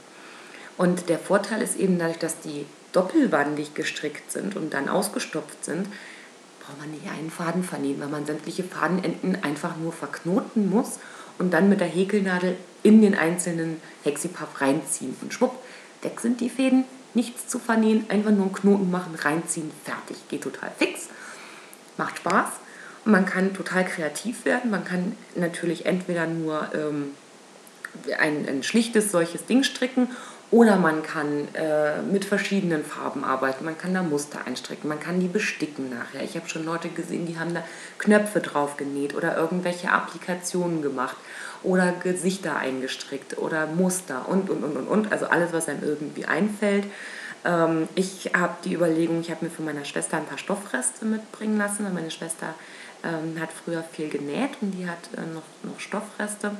Und 0.76 1.08
der 1.08 1.18
Vorteil 1.18 1.60
ist 1.62 1.76
eben 1.76 1.98
dadurch, 1.98 2.18
dass 2.18 2.40
die 2.40 2.66
doppelwandig 2.92 3.74
gestrickt 3.74 4.30
sind 4.30 4.56
und 4.56 4.74
dann 4.74 4.88
ausgestopft 4.88 5.64
sind, 5.64 5.88
braucht 6.68 6.80
man 6.80 6.90
nicht 6.90 7.08
einen 7.10 7.30
Faden 7.30 7.64
vernähen, 7.64 7.98
weil 8.00 8.08
man 8.08 8.26
sämtliche 8.26 8.62
Fadenenden 8.62 9.42
einfach 9.42 9.76
nur 9.78 9.92
verknoten 9.92 10.68
muss 10.68 10.98
und 11.38 11.52
dann 11.52 11.68
mit 11.68 11.80
der 11.80 11.86
Häkelnadel 11.86 12.56
in 12.82 13.00
den 13.00 13.16
einzelnen 13.16 13.80
Hexipuff 14.04 14.60
reinziehen. 14.60 15.16
Und 15.22 15.32
schwupp, 15.32 15.54
weg 16.02 16.20
sind 16.20 16.40
die 16.40 16.50
Fäden, 16.50 16.84
nichts 17.14 17.48
zu 17.48 17.58
vernähen, 17.58 18.04
einfach 18.10 18.32
nur 18.32 18.42
einen 18.42 18.52
Knoten 18.52 18.90
machen, 18.90 19.14
reinziehen, 19.14 19.70
fertig. 19.84 20.16
Geht 20.28 20.42
total 20.42 20.70
fix, 20.78 21.08
macht 21.96 22.18
Spaß 22.18 22.50
und 23.06 23.12
man 23.12 23.24
kann 23.24 23.54
total 23.54 23.86
kreativ 23.86 24.44
werden. 24.44 24.70
Man 24.70 24.84
kann 24.84 25.16
natürlich 25.36 25.86
entweder 25.86 26.26
nur 26.26 26.68
ähm, 26.74 27.12
ein, 28.18 28.46
ein 28.46 28.62
schlichtes 28.62 29.10
solches 29.10 29.46
Ding 29.46 29.62
stricken 29.62 30.08
oder 30.50 30.76
man 30.76 31.02
kann 31.02 31.48
äh, 31.54 32.00
mit 32.00 32.24
verschiedenen 32.24 32.84
Farben 32.84 33.22
arbeiten, 33.22 33.64
man 33.64 33.76
kann 33.76 33.92
da 33.92 34.02
Muster 34.02 34.40
einstricken, 34.46 34.88
man 34.88 34.98
kann 34.98 35.20
die 35.20 35.28
besticken 35.28 35.90
nachher. 35.90 36.22
Ich 36.22 36.36
habe 36.36 36.48
schon 36.48 36.64
Leute 36.64 36.88
gesehen, 36.88 37.26
die 37.26 37.38
haben 37.38 37.52
da 37.52 37.62
Knöpfe 37.98 38.40
drauf 38.40 38.78
genäht 38.78 39.14
oder 39.14 39.36
irgendwelche 39.36 39.90
Applikationen 39.90 40.80
gemacht 40.80 41.16
oder 41.62 41.92
Gesichter 41.92 42.56
eingestrickt 42.56 43.36
oder 43.36 43.66
Muster 43.66 44.26
und, 44.28 44.48
und, 44.48 44.64
und, 44.64 44.76
und, 44.76 44.88
und. 44.88 45.12
Also 45.12 45.26
alles, 45.26 45.52
was 45.52 45.68
einem 45.68 45.82
irgendwie 45.82 46.24
einfällt. 46.24 46.84
Ähm, 47.44 47.88
ich 47.94 48.30
habe 48.34 48.54
die 48.64 48.72
Überlegung, 48.72 49.20
ich 49.20 49.30
habe 49.30 49.44
mir 49.44 49.50
von 49.50 49.66
meiner 49.66 49.84
Schwester 49.84 50.16
ein 50.16 50.26
paar 50.26 50.38
Stoffreste 50.38 51.04
mitbringen 51.04 51.58
lassen, 51.58 51.84
weil 51.84 51.92
meine 51.92 52.10
Schwester 52.10 52.54
ähm, 53.04 53.38
hat 53.38 53.50
früher 53.52 53.82
viel 53.82 54.08
genäht 54.08 54.50
und 54.62 54.72
die 54.72 54.88
hat 54.88 55.10
äh, 55.16 55.20
noch, 55.34 55.42
noch 55.70 55.78
Stoffreste 55.78 56.52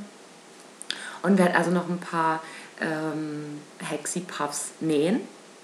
und 1.23 1.39
werde 1.39 1.57
also 1.57 1.71
noch 1.71 1.89
ein 1.89 1.99
paar 1.99 2.43
ähm, 2.81 3.61
Hexi-Puffs 3.79 4.73
nähen. 4.81 5.21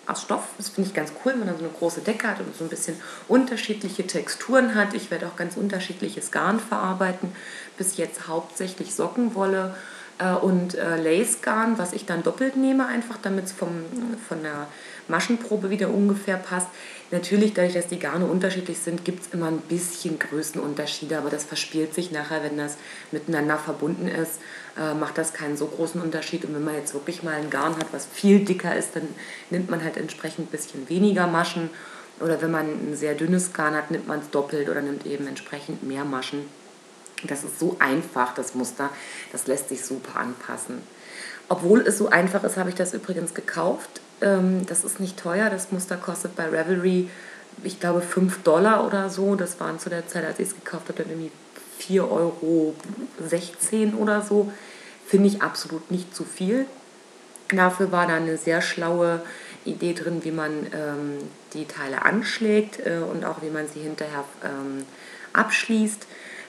aus 0.06 0.22
Stoff. 0.22 0.48
Das 0.58 0.68
finde 0.68 0.90
ich 0.90 0.94
ganz 0.94 1.12
cool, 1.24 1.32
wenn 1.32 1.46
man 1.46 1.56
so 1.56 1.64
eine 1.64 1.72
große 1.72 2.02
Decke 2.02 2.28
hat 2.28 2.40
und 2.40 2.54
so 2.54 2.64
ein 2.64 2.70
bisschen 2.70 2.96
unterschiedliche 3.28 4.06
Texturen 4.06 4.74
hat. 4.74 4.94
Ich 4.94 5.10
werde 5.10 5.26
auch 5.26 5.36
ganz 5.36 5.56
unterschiedliches 5.56 6.30
Garn 6.30 6.60
verarbeiten. 6.60 7.32
Bis 7.78 7.96
jetzt 7.96 8.28
hauptsächlich 8.28 8.94
Sockenwolle 8.94 9.74
äh, 10.18 10.34
und 10.34 10.74
äh, 10.74 10.96
Lace-Garn, 10.96 11.78
was 11.78 11.92
ich 11.92 12.04
dann 12.04 12.22
doppelt 12.22 12.56
nehme, 12.56 12.86
einfach 12.86 13.16
damit 13.22 13.46
es 13.46 13.52
von 13.52 14.42
der 14.42 14.66
Maschenprobe 15.08 15.70
wieder 15.70 15.88
ungefähr 15.88 16.36
passt. 16.36 16.68
Natürlich, 17.10 17.52
dadurch, 17.54 17.74
dass 17.74 17.86
die 17.86 17.98
Garne 17.98 18.26
unterschiedlich 18.26 18.78
sind, 18.78 19.04
gibt 19.04 19.26
es 19.26 19.32
immer 19.32 19.48
ein 19.48 19.58
bisschen 19.58 20.18
Größenunterschiede, 20.18 21.16
aber 21.18 21.30
das 21.30 21.44
verspielt 21.44 21.94
sich 21.94 22.10
nachher, 22.10 22.42
wenn 22.42 22.56
das 22.56 22.76
miteinander 23.12 23.58
verbunden 23.58 24.08
ist, 24.08 24.40
äh, 24.78 24.94
macht 24.94 25.18
das 25.18 25.32
keinen 25.32 25.56
so 25.56 25.66
großen 25.66 26.00
Unterschied. 26.00 26.44
Und 26.44 26.54
wenn 26.54 26.64
man 26.64 26.74
jetzt 26.74 26.94
wirklich 26.94 27.22
mal 27.22 27.34
ein 27.34 27.50
Garn 27.50 27.76
hat, 27.76 27.86
was 27.92 28.06
viel 28.06 28.44
dicker 28.44 28.74
ist, 28.74 28.96
dann 28.96 29.08
nimmt 29.50 29.70
man 29.70 29.82
halt 29.82 29.96
entsprechend 29.96 30.48
ein 30.48 30.50
bisschen 30.50 30.88
weniger 30.88 31.26
Maschen. 31.26 31.70
Oder 32.20 32.40
wenn 32.42 32.50
man 32.50 32.66
ein 32.66 32.96
sehr 32.96 33.14
dünnes 33.14 33.52
Garn 33.52 33.74
hat, 33.74 33.90
nimmt 33.90 34.06
man 34.06 34.20
es 34.20 34.30
doppelt 34.30 34.68
oder 34.68 34.82
nimmt 34.82 35.06
eben 35.06 35.26
entsprechend 35.26 35.82
mehr 35.82 36.04
Maschen. 36.04 36.48
Das 37.24 37.44
ist 37.44 37.58
so 37.58 37.76
einfach, 37.78 38.34
das 38.34 38.54
Muster. 38.54 38.90
Das 39.32 39.46
lässt 39.46 39.68
sich 39.68 39.84
super 39.84 40.18
anpassen. 40.18 40.82
Obwohl 41.48 41.80
es 41.80 41.98
so 41.98 42.08
einfach 42.08 42.44
ist, 42.44 42.56
habe 42.56 42.70
ich 42.70 42.74
das 42.74 42.94
übrigens 42.94 43.34
gekauft. 43.34 44.00
Ähm, 44.20 44.66
das 44.66 44.84
ist 44.84 45.00
nicht 45.00 45.18
teuer. 45.18 45.50
Das 45.50 45.72
Muster 45.72 45.96
kostet 45.96 46.36
bei 46.36 46.46
Revelry, 46.46 47.08
ich 47.62 47.80
glaube, 47.80 48.00
5 48.00 48.42
Dollar 48.42 48.86
oder 48.86 49.10
so. 49.10 49.34
Das 49.36 49.60
waren 49.60 49.78
zu 49.78 49.88
der 49.88 50.06
Zeit, 50.08 50.24
als 50.24 50.38
ich 50.38 50.48
es 50.48 50.54
gekauft 50.54 50.88
habe, 50.88 51.02
irgendwie 51.02 51.30
4,16 51.80 52.02
Euro 52.10 52.74
oder 53.98 54.22
so. 54.22 54.52
Finde 55.06 55.28
ich 55.28 55.42
absolut 55.42 55.90
nicht 55.90 56.14
zu 56.14 56.24
viel. 56.24 56.66
Dafür 57.48 57.92
war 57.92 58.06
da 58.06 58.16
eine 58.16 58.38
sehr 58.38 58.62
schlaue 58.62 59.22
Idee 59.64 59.94
drin, 59.94 60.24
wie 60.24 60.30
man 60.30 60.66
ähm, 60.72 61.18
die 61.52 61.66
Teile 61.66 62.02
anschlägt 62.02 62.80
äh, 62.84 62.98
und 62.98 63.24
auch 63.24 63.42
wie 63.42 63.50
man 63.50 63.68
sie 63.68 63.80
hinterher 63.80 64.24
ähm, 64.42 64.84
abschließt. 65.32 66.06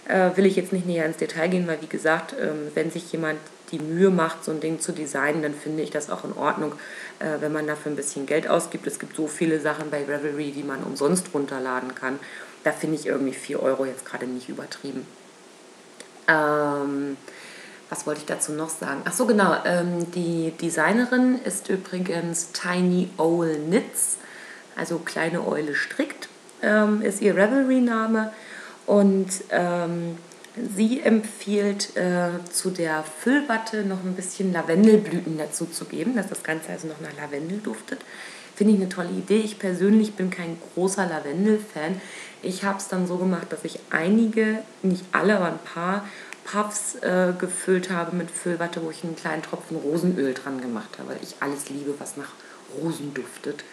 Äh, 0.08 0.32
will 0.36 0.46
ich 0.46 0.56
jetzt 0.56 0.72
nicht 0.72 0.86
näher 0.86 1.06
ins 1.06 1.18
Detail 1.18 1.50
gehen, 1.50 1.68
weil 1.68 1.82
wie 1.82 1.88
gesagt, 1.88 2.36
ähm, 2.40 2.72
wenn 2.76 2.92
sich 2.92 3.12
jemand 3.12 3.40
die 3.72 3.80
Mühe 3.80 4.12
macht, 4.12 4.44
so 4.44 4.52
ein 4.52 4.60
Ding 4.60 4.80
zu 4.80 4.92
designen, 4.92 5.42
dann 5.42 5.54
finde 5.54 5.82
ich 5.82 5.90
das 5.90 6.10
auch 6.10 6.24
in 6.24 6.34
Ordnung, 6.34 6.74
äh, 7.20 7.42
wenn 7.42 7.52
man 7.52 7.66
dafür 7.66 7.92
ein 7.92 7.96
bisschen 7.96 8.26
Geld 8.26 8.48
ausgibt. 8.48 8.86
Es 8.86 9.00
gibt 9.00 9.16
so 9.16 9.28
viele 9.28 9.60
Sachen 9.60 9.90
bei 9.90 10.04
Revelry, 10.04 10.52
die 10.52 10.64
man 10.64 10.84
umsonst 10.84 11.34
runterladen 11.34 11.96
kann. 11.96 12.20
Da 12.66 12.72
finde 12.72 12.96
ich 12.98 13.06
irgendwie 13.06 13.32
4 13.32 13.62
Euro 13.62 13.86
jetzt 13.86 14.06
gerade 14.06 14.26
nicht 14.26 14.50
übertrieben. 14.50 15.06
Ähm, 16.28 17.16
was 17.92 18.08
wollte 18.08 18.22
ich 18.22 18.26
dazu 18.26 18.54
noch 18.54 18.70
sagen? 18.70 19.02
Ach 19.06 19.14
so, 19.14 19.28
genau. 19.28 19.56
Ähm, 19.66 20.12
die 20.12 20.52
Designerin 20.60 21.40
ist 21.46 21.70
übrigens 21.70 22.52
Tiny 22.54 23.10
Owl 23.18 23.56
Knits, 23.68 24.18
also 24.76 24.98
kleine 24.98 25.48
Eule 25.48 25.76
strickt, 25.76 26.28
ähm, 26.64 27.04
ist 27.04 27.22
ihr 27.22 27.36
Revelry-Name. 27.36 28.34
Und 28.88 29.30
ähm, 29.52 30.18
Sie 30.76 31.02
empfiehlt 31.02 31.96
äh, 31.98 32.30
zu 32.50 32.72
der 32.72 33.04
Füllwatte 33.04 33.84
noch 33.84 34.04
ein 34.04 34.16
bisschen 34.16 34.54
Lavendelblüten 34.54 35.38
dazu 35.38 35.66
zu 35.66 35.86
geben, 35.86 36.16
dass 36.16 36.30
das 36.30 36.42
Ganze 36.42 36.72
also 36.72 36.88
noch 36.88 37.00
nach 37.02 37.16
Lavendel 37.16 37.60
duftet. 37.60 38.00
Finde 38.56 38.74
ich 38.74 38.80
eine 38.80 38.88
tolle 38.88 39.10
Idee. 39.10 39.40
Ich 39.40 39.60
persönlich 39.60 40.14
bin 40.14 40.30
kein 40.30 40.58
großer 40.74 41.06
Lavendel-Fan. 41.08 42.00
Ich 42.46 42.64
habe 42.64 42.78
es 42.78 42.88
dann 42.88 43.08
so 43.08 43.18
gemacht, 43.18 43.48
dass 43.52 43.64
ich 43.64 43.80
einige, 43.90 44.60
nicht 44.84 45.04
alle, 45.12 45.38
aber 45.38 45.48
ein 45.48 45.60
paar 45.60 46.06
Puffs 46.46 46.96
äh, 47.02 47.34
gefüllt 47.38 47.90
habe 47.90 48.16
mit 48.16 48.30
Füllwatte, 48.30 48.84
wo 48.84 48.92
ich 48.92 49.04
einen 49.04 49.16
kleinen 49.16 49.42
Tropfen 49.42 49.78
Rosenöl 49.78 50.34
dran 50.34 50.62
gemacht 50.62 51.00
habe, 51.00 51.10
weil 51.10 51.20
ich 51.24 51.36
alles 51.40 51.70
liebe, 51.70 51.96
was 51.98 52.18
nach 52.18 52.30
Rosen 52.80 53.14
duftet. 53.14 53.64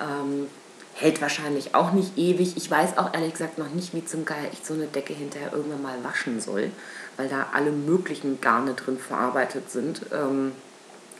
Ähm, 0.00 0.48
hält 0.94 1.22
wahrscheinlich 1.22 1.76
auch 1.76 1.92
nicht 1.92 2.18
ewig. 2.18 2.56
Ich 2.56 2.68
weiß 2.68 2.98
auch 2.98 3.14
ehrlich 3.14 3.32
gesagt 3.32 3.58
noch 3.58 3.70
nicht, 3.70 3.94
wie 3.94 4.04
zum 4.04 4.24
Geier 4.24 4.50
ich 4.52 4.66
so 4.66 4.74
eine 4.74 4.86
Decke 4.86 5.14
hinterher 5.14 5.52
irgendwann 5.52 5.82
mal 5.82 6.02
waschen 6.02 6.40
soll, 6.40 6.72
weil 7.16 7.28
da 7.28 7.46
alle 7.52 7.70
möglichen 7.70 8.40
Garne 8.40 8.74
drin 8.74 8.98
verarbeitet 8.98 9.70
sind. 9.70 10.02
Ähm, 10.12 10.52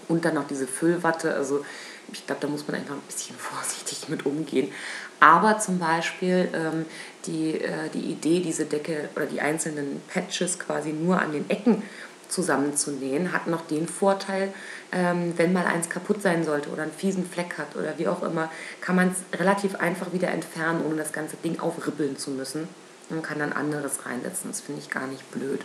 und 0.09 0.25
dann 0.25 0.35
noch 0.35 0.49
diese 0.49 0.67
Füllwatte. 0.67 1.35
Also 1.35 1.64
ich 2.12 2.27
glaube, 2.27 2.41
da 2.41 2.49
muss 2.49 2.67
man 2.67 2.77
einfach 2.77 2.95
ein 2.95 3.00
bisschen 3.07 3.37
vorsichtig 3.38 4.09
mit 4.09 4.27
umgehen. 4.27 4.73
Aber 5.21 5.59
zum 5.59 5.79
Beispiel 5.79 6.49
ähm, 6.55 6.87
die, 7.27 7.61
äh, 7.61 7.88
die 7.93 8.12
Idee, 8.12 8.41
diese 8.41 8.67
Decke 8.67 9.09
oder 9.17 9.27
die 9.27 9.41
einzelnen 9.41 10.00
Patches 10.12 10.59
quasi 10.59 10.93
nur 10.93 11.21
an 11.21 11.33
den 11.33 11.49
Ecken 11.50 11.83
zusammenzunähen, 12.29 13.33
hat 13.33 13.47
noch 13.47 13.67
den 13.67 13.88
Vorteil, 13.88 14.53
ähm, 14.93 15.33
wenn 15.37 15.53
mal 15.53 15.67
eins 15.67 15.88
kaputt 15.88 16.23
sein 16.23 16.45
sollte 16.45 16.69
oder 16.69 16.83
einen 16.83 16.93
fiesen 16.93 17.29
Fleck 17.29 17.59
hat 17.59 17.75
oder 17.75 17.99
wie 17.99 18.07
auch 18.07 18.23
immer, 18.23 18.50
kann 18.81 18.97
man 18.97 19.09
es 19.09 19.41
relativ 19.41 19.77
einfach 19.77 20.12
wieder 20.12 20.29
entfernen, 20.29 20.83
ohne 20.87 20.97
das 20.97 21.12
ganze 21.12 21.37
Ding 21.37 21.59
aufrippeln 21.59 22.17
zu 22.17 22.31
müssen 22.31 22.69
und 23.11 23.23
kann 23.23 23.38
dann 23.38 23.53
anderes 23.53 24.07
reinsetzen. 24.07 24.50
Das 24.50 24.61
finde 24.61 24.83
ich 24.83 24.91
gar 24.91 25.07
nicht 25.07 25.29
blöd. 25.31 25.62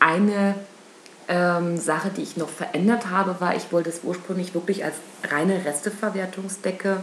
Eine 0.00 0.54
ähm, 1.28 1.76
Sache, 1.76 2.10
die 2.10 2.22
ich 2.22 2.36
noch 2.36 2.48
verändert 2.48 3.10
habe, 3.10 3.40
war, 3.40 3.54
ich 3.54 3.70
wollte 3.70 3.90
es 3.90 4.00
ursprünglich 4.02 4.54
wirklich 4.54 4.84
als 4.84 4.96
reine 5.30 5.64
Resteverwertungsdecke 5.64 7.00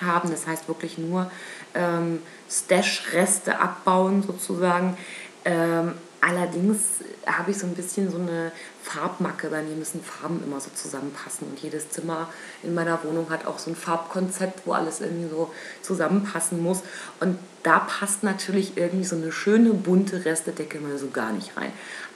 haben. 0.00 0.30
Das 0.30 0.46
heißt 0.46 0.68
wirklich 0.68 0.98
nur 0.98 1.30
ähm, 1.74 2.22
Stash-Reste 2.48 3.58
abbauen 3.58 4.22
sozusagen. 4.22 4.96
Ähm, 5.44 5.94
allerdings 6.20 6.78
habe 7.26 7.50
ich 7.50 7.58
so 7.58 7.66
ein 7.66 7.74
bisschen 7.74 8.10
so 8.10 8.18
eine 8.18 8.52
Farbmacke. 8.82 9.48
Bei 9.48 9.62
mir 9.62 9.74
müssen 9.74 10.02
Farben 10.02 10.42
immer 10.44 10.60
so 10.60 10.70
zusammenpassen. 10.74 11.48
Und 11.48 11.58
jedes 11.60 11.90
Zimmer 11.90 12.28
in 12.62 12.74
meiner 12.74 13.02
Wohnung 13.04 13.30
hat 13.30 13.46
auch 13.46 13.58
so 13.58 13.70
ein 13.70 13.76
Farbkonzept, 13.76 14.66
wo 14.66 14.72
alles 14.72 15.00
irgendwie 15.00 15.28
so 15.28 15.52
zusammenpassen 15.82 16.62
muss. 16.62 16.82
Und 17.20 17.38
da 17.62 17.80
passt 17.80 18.22
natürlich 18.22 18.76
irgendwie 18.76 19.04
so 19.04 19.16
eine 19.16 19.32
schöne 19.32 19.74
bunte 19.74 20.24
Restedecke 20.24 20.78
mal 20.80 20.98
so 20.98 21.10
gar 21.10 21.32
nicht 21.32 21.56
rein. 21.56 21.72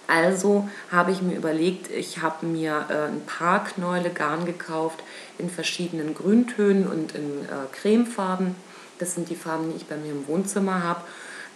Also 0.06 0.68
habe 0.90 1.12
ich 1.12 1.22
mir 1.22 1.36
überlegt, 1.36 1.90
ich 1.90 2.20
habe 2.20 2.46
mir 2.46 2.86
äh, 2.90 3.08
ein 3.08 3.24
paar 3.26 3.64
Knäule 3.64 4.10
Garn 4.10 4.44
gekauft 4.44 5.02
in 5.38 5.48
verschiedenen 5.48 6.14
Grüntönen 6.14 6.86
und 6.86 7.14
in 7.14 7.42
äh, 7.42 7.72
Cremefarben. 7.72 8.54
Das 8.98 9.14
sind 9.14 9.30
die 9.30 9.36
Farben, 9.36 9.70
die 9.70 9.76
ich 9.76 9.86
bei 9.86 9.96
mir 9.96 10.12
im 10.12 10.28
Wohnzimmer 10.28 10.82
habe. 10.82 11.00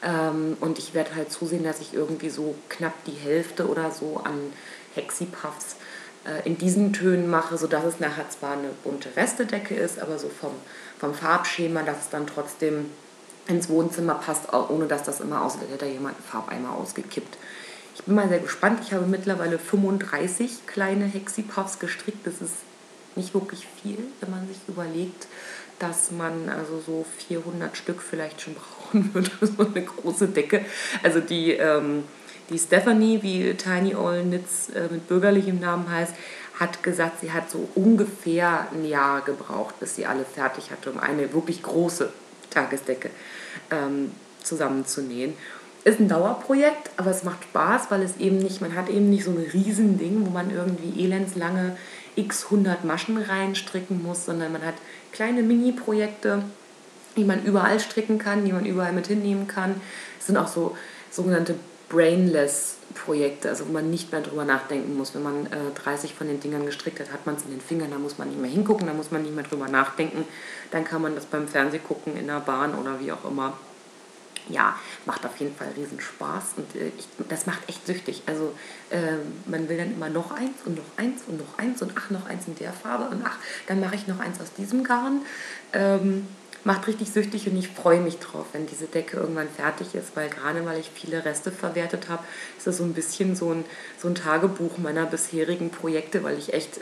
Ähm, 0.02 0.56
und 0.60 0.78
ich 0.78 0.94
werde 0.94 1.14
halt 1.14 1.30
zusehen, 1.30 1.64
dass 1.64 1.80
ich 1.80 1.94
irgendwie 1.94 2.30
so 2.30 2.54
knapp 2.68 2.94
die 3.04 3.12
Hälfte 3.12 3.68
oder 3.68 3.90
so 3.90 4.20
an 4.24 4.52
Hexipuffs 4.94 5.76
äh, 6.24 6.46
in 6.46 6.56
diesen 6.56 6.92
Tönen 6.92 7.28
mache, 7.28 7.58
sodass 7.58 7.84
es 7.84 8.00
nachher 8.00 8.28
zwar 8.30 8.52
eine 8.52 8.70
bunte 8.84 9.08
Restedecke 9.16 9.74
ist, 9.74 9.98
aber 9.98 10.18
so 10.18 10.28
vom, 10.28 10.52
vom 10.98 11.14
Farbschema, 11.14 11.82
dass 11.82 11.98
es 12.02 12.08
dann 12.10 12.26
trotzdem 12.26 12.86
ins 13.46 13.68
Wohnzimmer 13.68 14.14
passt, 14.14 14.52
ohne 14.52 14.86
dass 14.86 15.02
das 15.04 15.20
immer 15.20 15.42
aussieht, 15.42 15.62
als 15.62 15.70
hätte 15.70 15.86
da 15.86 15.90
jemand 15.90 16.16
einen 16.16 16.24
Farbeimer 16.24 16.74
ausgekippt. 16.74 17.38
Ich 17.98 18.04
bin 18.04 18.14
mal 18.14 18.28
sehr 18.28 18.38
gespannt. 18.38 18.80
Ich 18.84 18.92
habe 18.92 19.06
mittlerweile 19.06 19.58
35 19.58 20.66
kleine 20.66 21.04
Hexipuffs 21.04 21.80
gestrickt. 21.80 22.24
Das 22.26 22.34
ist 22.34 22.54
nicht 23.16 23.34
wirklich 23.34 23.66
viel, 23.82 23.98
wenn 24.20 24.30
man 24.30 24.46
sich 24.46 24.56
überlegt, 24.68 25.26
dass 25.80 26.12
man 26.12 26.48
also 26.48 26.80
so 26.84 27.04
400 27.28 27.76
Stück 27.76 28.00
vielleicht 28.00 28.40
schon 28.40 28.54
brauchen 28.92 29.12
würde, 29.12 29.30
so 29.40 29.66
eine 29.66 29.84
große 29.84 30.28
Decke. 30.28 30.64
Also 31.02 31.18
die, 31.18 31.52
ähm, 31.52 32.04
die 32.50 32.58
Stephanie, 32.58 33.20
wie 33.22 33.54
Tiny 33.54 33.96
All 33.96 34.22
Knits 34.22 34.70
äh, 34.70 34.88
mit 34.90 35.08
bürgerlichem 35.08 35.58
Namen 35.58 35.90
heißt, 35.90 36.14
hat 36.60 36.84
gesagt, 36.84 37.20
sie 37.20 37.32
hat 37.32 37.50
so 37.50 37.68
ungefähr 37.74 38.68
ein 38.72 38.84
Jahr 38.84 39.22
gebraucht, 39.22 39.80
bis 39.80 39.96
sie 39.96 40.06
alle 40.06 40.24
fertig 40.24 40.70
hatte, 40.70 40.90
um 40.90 41.00
eine 41.00 41.32
wirklich 41.32 41.64
große 41.64 42.12
Tagesdecke 42.50 43.10
ähm, 43.72 44.12
zusammenzunähen. 44.42 45.34
Ist 45.88 46.00
ein 46.00 46.08
Dauerprojekt, 46.08 46.90
aber 46.98 47.10
es 47.12 47.24
macht 47.24 47.44
Spaß, 47.44 47.90
weil 47.90 48.02
es 48.02 48.18
eben 48.18 48.40
nicht, 48.40 48.60
man 48.60 48.74
hat 48.74 48.90
eben 48.90 49.08
nicht 49.08 49.24
so 49.24 49.30
ein 49.30 49.38
Riesending, 49.38 50.26
wo 50.26 50.30
man 50.30 50.50
irgendwie 50.50 51.02
elendslange 51.02 51.78
x 52.14 52.44
100 52.44 52.84
Maschen 52.84 53.16
reinstricken 53.16 54.02
muss, 54.02 54.26
sondern 54.26 54.52
man 54.52 54.60
hat 54.66 54.74
kleine 55.12 55.42
Mini-Projekte, 55.42 56.42
die 57.16 57.24
man 57.24 57.42
überall 57.42 57.80
stricken 57.80 58.18
kann, 58.18 58.44
die 58.44 58.52
man 58.52 58.66
überall 58.66 58.92
mit 58.92 59.06
hinnehmen 59.06 59.48
kann. 59.48 59.80
Es 60.20 60.26
sind 60.26 60.36
auch 60.36 60.48
so 60.48 60.76
sogenannte 61.10 61.54
Brainless-Projekte, 61.88 63.48
also 63.48 63.66
wo 63.66 63.72
man 63.72 63.88
nicht 63.88 64.12
mehr 64.12 64.20
drüber 64.20 64.44
nachdenken 64.44 64.94
muss. 64.94 65.14
Wenn 65.14 65.22
man 65.22 65.46
äh, 65.46 65.72
30 65.82 66.12
von 66.12 66.26
den 66.26 66.38
Dingern 66.38 66.66
gestrickt 66.66 67.00
hat, 67.00 67.14
hat 67.14 67.24
man 67.24 67.36
es 67.36 67.44
in 67.44 67.52
den 67.52 67.62
Fingern, 67.62 67.92
da 67.92 67.98
muss 67.98 68.18
man 68.18 68.28
nicht 68.28 68.38
mehr 68.38 68.50
hingucken, 68.50 68.86
da 68.86 68.92
muss 68.92 69.10
man 69.10 69.22
nicht 69.22 69.34
mehr 69.34 69.44
drüber 69.44 69.68
nachdenken. 69.68 70.26
Dann 70.70 70.84
kann 70.84 71.00
man 71.00 71.14
das 71.14 71.24
beim 71.24 71.48
Fernsehgucken 71.48 72.14
in 72.18 72.26
der 72.26 72.40
Bahn 72.40 72.74
oder 72.74 73.00
wie 73.00 73.10
auch 73.10 73.24
immer 73.24 73.54
ja, 74.48 74.76
macht 75.06 75.24
auf 75.24 75.36
jeden 75.38 75.54
Fall 75.54 75.68
riesen 75.76 76.00
Spaß 76.00 76.54
und 76.56 76.74
äh, 76.74 76.90
ich, 76.98 77.08
das 77.28 77.46
macht 77.46 77.68
echt 77.68 77.86
süchtig. 77.86 78.22
Also 78.26 78.52
äh, 78.90 79.16
man 79.46 79.68
will 79.68 79.76
dann 79.76 79.92
immer 79.92 80.08
noch 80.08 80.30
eins 80.30 80.56
und 80.64 80.76
noch 80.76 80.98
eins 80.98 81.22
und 81.26 81.38
noch 81.38 81.58
eins 81.58 81.82
und 81.82 81.92
ach, 81.96 82.10
noch 82.10 82.26
eins 82.26 82.46
in 82.46 82.54
der 82.56 82.72
Farbe 82.72 83.14
und 83.14 83.22
ach, 83.24 83.38
dann 83.66 83.80
mache 83.80 83.94
ich 83.94 84.06
noch 84.06 84.20
eins 84.20 84.40
aus 84.40 84.52
diesem 84.54 84.84
Garn. 84.84 85.22
Ähm, 85.72 86.26
macht 86.64 86.86
richtig 86.86 87.10
süchtig 87.10 87.48
und 87.48 87.56
ich 87.56 87.68
freue 87.68 88.00
mich 88.00 88.18
drauf, 88.18 88.46
wenn 88.52 88.66
diese 88.66 88.86
Decke 88.86 89.16
irgendwann 89.16 89.48
fertig 89.48 89.94
ist, 89.94 90.16
weil 90.16 90.28
gerade 90.28 90.64
weil 90.66 90.78
ich 90.78 90.90
viele 90.92 91.24
Reste 91.24 91.52
verwertet 91.52 92.08
habe, 92.08 92.24
ist 92.56 92.66
das 92.66 92.78
so 92.78 92.84
ein 92.84 92.94
bisschen 92.94 93.36
so 93.36 93.52
ein, 93.52 93.64
so 93.96 94.08
ein 94.08 94.14
Tagebuch 94.14 94.76
meiner 94.78 95.06
bisherigen 95.06 95.70
Projekte, 95.70 96.24
weil 96.24 96.36
ich 96.36 96.52
echt 96.52 96.78
äh, 96.78 96.80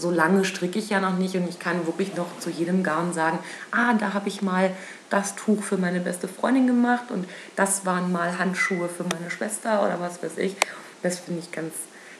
so 0.00 0.10
lange 0.10 0.44
stricke 0.44 0.78
ich 0.78 0.90
ja 0.90 1.00
noch 1.00 1.16
nicht 1.16 1.36
und 1.36 1.48
ich 1.48 1.58
kann 1.58 1.86
wirklich 1.86 2.16
noch 2.16 2.26
zu 2.38 2.50
jedem 2.50 2.82
Garn 2.82 3.12
sagen, 3.12 3.38
ah, 3.70 3.94
da 3.94 4.14
habe 4.14 4.28
ich 4.28 4.42
mal 4.42 4.70
das 5.10 5.36
Tuch 5.36 5.62
für 5.62 5.76
meine 5.76 6.00
beste 6.00 6.28
Freundin 6.28 6.66
gemacht 6.66 7.10
und 7.10 7.28
das 7.56 7.84
waren 7.84 8.10
mal 8.10 8.38
Handschuhe 8.38 8.88
für 8.88 9.04
meine 9.04 9.30
Schwester 9.30 9.82
oder 9.84 10.00
was 10.00 10.22
weiß 10.22 10.38
ich. 10.38 10.56
Das 11.02 11.18
finde 11.18 11.40
ich 11.40 11.52
ganz, 11.52 11.74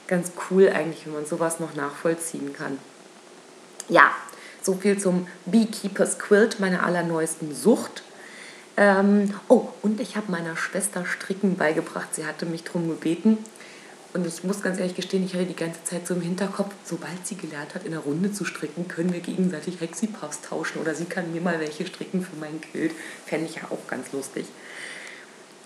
ganz 0.07 0.31
cool 0.49 0.69
eigentlich, 0.69 1.05
wenn 1.05 1.13
man 1.13 1.25
sowas 1.25 1.59
noch 1.59 1.75
nachvollziehen 1.75 2.53
kann. 2.53 2.77
Ja, 3.89 4.11
so 4.61 4.75
viel 4.75 4.97
zum 4.99 5.27
Beekeeper's 5.45 6.19
Quilt, 6.19 6.59
meiner 6.59 6.85
allerneuesten 6.85 7.55
Sucht. 7.55 8.03
Ähm, 8.77 9.33
oh, 9.47 9.67
und 9.81 9.99
ich 9.99 10.15
habe 10.15 10.31
meiner 10.31 10.55
Schwester 10.55 11.05
Stricken 11.05 11.57
beigebracht. 11.57 12.15
Sie 12.15 12.25
hatte 12.25 12.45
mich 12.45 12.63
darum 12.63 12.87
gebeten. 12.87 13.37
Und 14.13 14.27
ich 14.27 14.43
muss 14.43 14.61
ganz 14.61 14.77
ehrlich 14.77 14.95
gestehen, 14.95 15.25
ich 15.25 15.33
hatte 15.33 15.45
die 15.45 15.55
ganze 15.55 15.83
Zeit 15.85 16.05
so 16.05 16.15
im 16.15 16.21
Hinterkopf, 16.21 16.73
sobald 16.83 17.25
sie 17.25 17.35
gelernt 17.35 17.73
hat, 17.75 17.85
in 17.85 17.91
der 17.91 18.01
Runde 18.01 18.33
zu 18.33 18.43
stricken, 18.43 18.87
können 18.87 19.13
wir 19.13 19.21
gegenseitig 19.21 19.79
Hexipuffs 19.79 20.41
tauschen 20.41 20.81
oder 20.81 20.93
sie 20.95 21.05
kann 21.05 21.31
mir 21.31 21.39
mal 21.39 21.59
welche 21.59 21.85
stricken 21.85 22.21
für 22.21 22.35
mein 22.37 22.59
Quilt. 22.59 22.91
Fände 23.25 23.45
ich 23.45 23.55
ja 23.55 23.63
auch 23.69 23.87
ganz 23.87 24.11
lustig. 24.11 24.45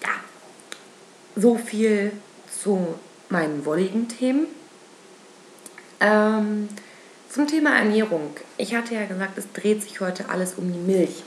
Ja, 0.04 0.10
so 1.36 1.58
viel 1.58 2.12
zu 2.62 3.00
meinen 3.30 3.66
wolligen 3.66 4.08
Themen. 4.10 4.46
Ähm, 6.00 6.70
zum 7.30 7.48
Thema 7.48 7.78
Ernährung. 7.78 8.30
Ich 8.58 8.76
hatte 8.76 8.94
ja 8.94 9.06
gesagt, 9.06 9.38
es 9.38 9.52
dreht 9.54 9.82
sich 9.82 10.02
heute 10.02 10.30
alles 10.30 10.54
um 10.54 10.72
die 10.72 10.80
Milch. 10.80 11.24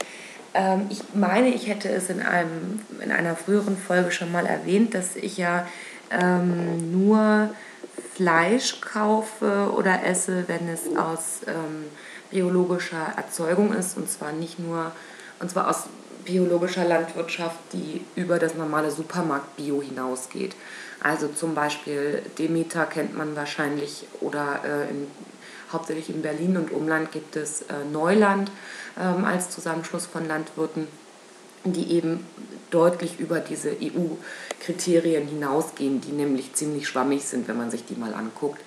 Ähm, 0.53 0.87
ich 0.89 1.01
meine, 1.13 1.49
ich 1.49 1.67
hätte 1.67 1.89
es 1.89 2.09
in, 2.09 2.21
einem, 2.21 2.79
in 3.03 3.11
einer 3.11 3.35
früheren 3.35 3.77
Folge 3.77 4.11
schon 4.11 4.31
mal 4.31 4.45
erwähnt, 4.45 4.93
dass 4.93 5.15
ich 5.15 5.37
ja 5.37 5.67
ähm, 6.11 6.91
nur 6.91 7.49
Fleisch 8.15 8.81
kaufe 8.81 9.71
oder 9.75 10.03
esse, 10.03 10.43
wenn 10.47 10.67
es 10.67 10.95
aus 10.97 11.41
ähm, 11.47 11.85
biologischer 12.31 13.13
Erzeugung 13.15 13.73
ist 13.73 13.97
und 13.97 14.09
zwar 14.09 14.31
nicht 14.31 14.59
nur, 14.59 14.91
und 15.39 15.49
zwar 15.49 15.69
aus 15.69 15.83
biologischer 16.25 16.85
Landwirtschaft, 16.85 17.57
die 17.73 18.01
über 18.15 18.39
das 18.39 18.55
normale 18.55 18.91
Supermarkt-Bio 18.91 19.81
hinausgeht. 19.81 20.55
Also 21.01 21.29
zum 21.29 21.55
Beispiel 21.55 22.21
Demeter 22.37 22.85
kennt 22.85 23.17
man 23.17 23.35
wahrscheinlich 23.35 24.05
oder 24.19 24.59
äh, 24.65 24.89
in, 24.89 25.07
hauptsächlich 25.71 26.09
in 26.09 26.21
Berlin 26.21 26.57
und 26.57 26.71
Umland 26.71 27.11
gibt 27.11 27.35
es 27.35 27.61
äh, 27.63 27.85
Neuland 27.91 28.51
ähm, 28.99 29.23
als 29.23 29.49
Zusammenschluss 29.49 30.05
von 30.05 30.27
Landwirten 30.27 30.87
die 31.63 31.91
eben 31.91 32.25
deutlich 32.71 33.19
über 33.19 33.39
diese 33.39 33.71
EU-Kriterien 33.71 35.27
hinausgehen, 35.27 36.01
die 36.01 36.11
nämlich 36.11 36.53
ziemlich 36.53 36.87
schwammig 36.87 37.23
sind, 37.23 37.47
wenn 37.47 37.57
man 37.57 37.71
sich 37.71 37.85
die 37.85 37.95
mal 37.95 38.13
anguckt. 38.13 38.61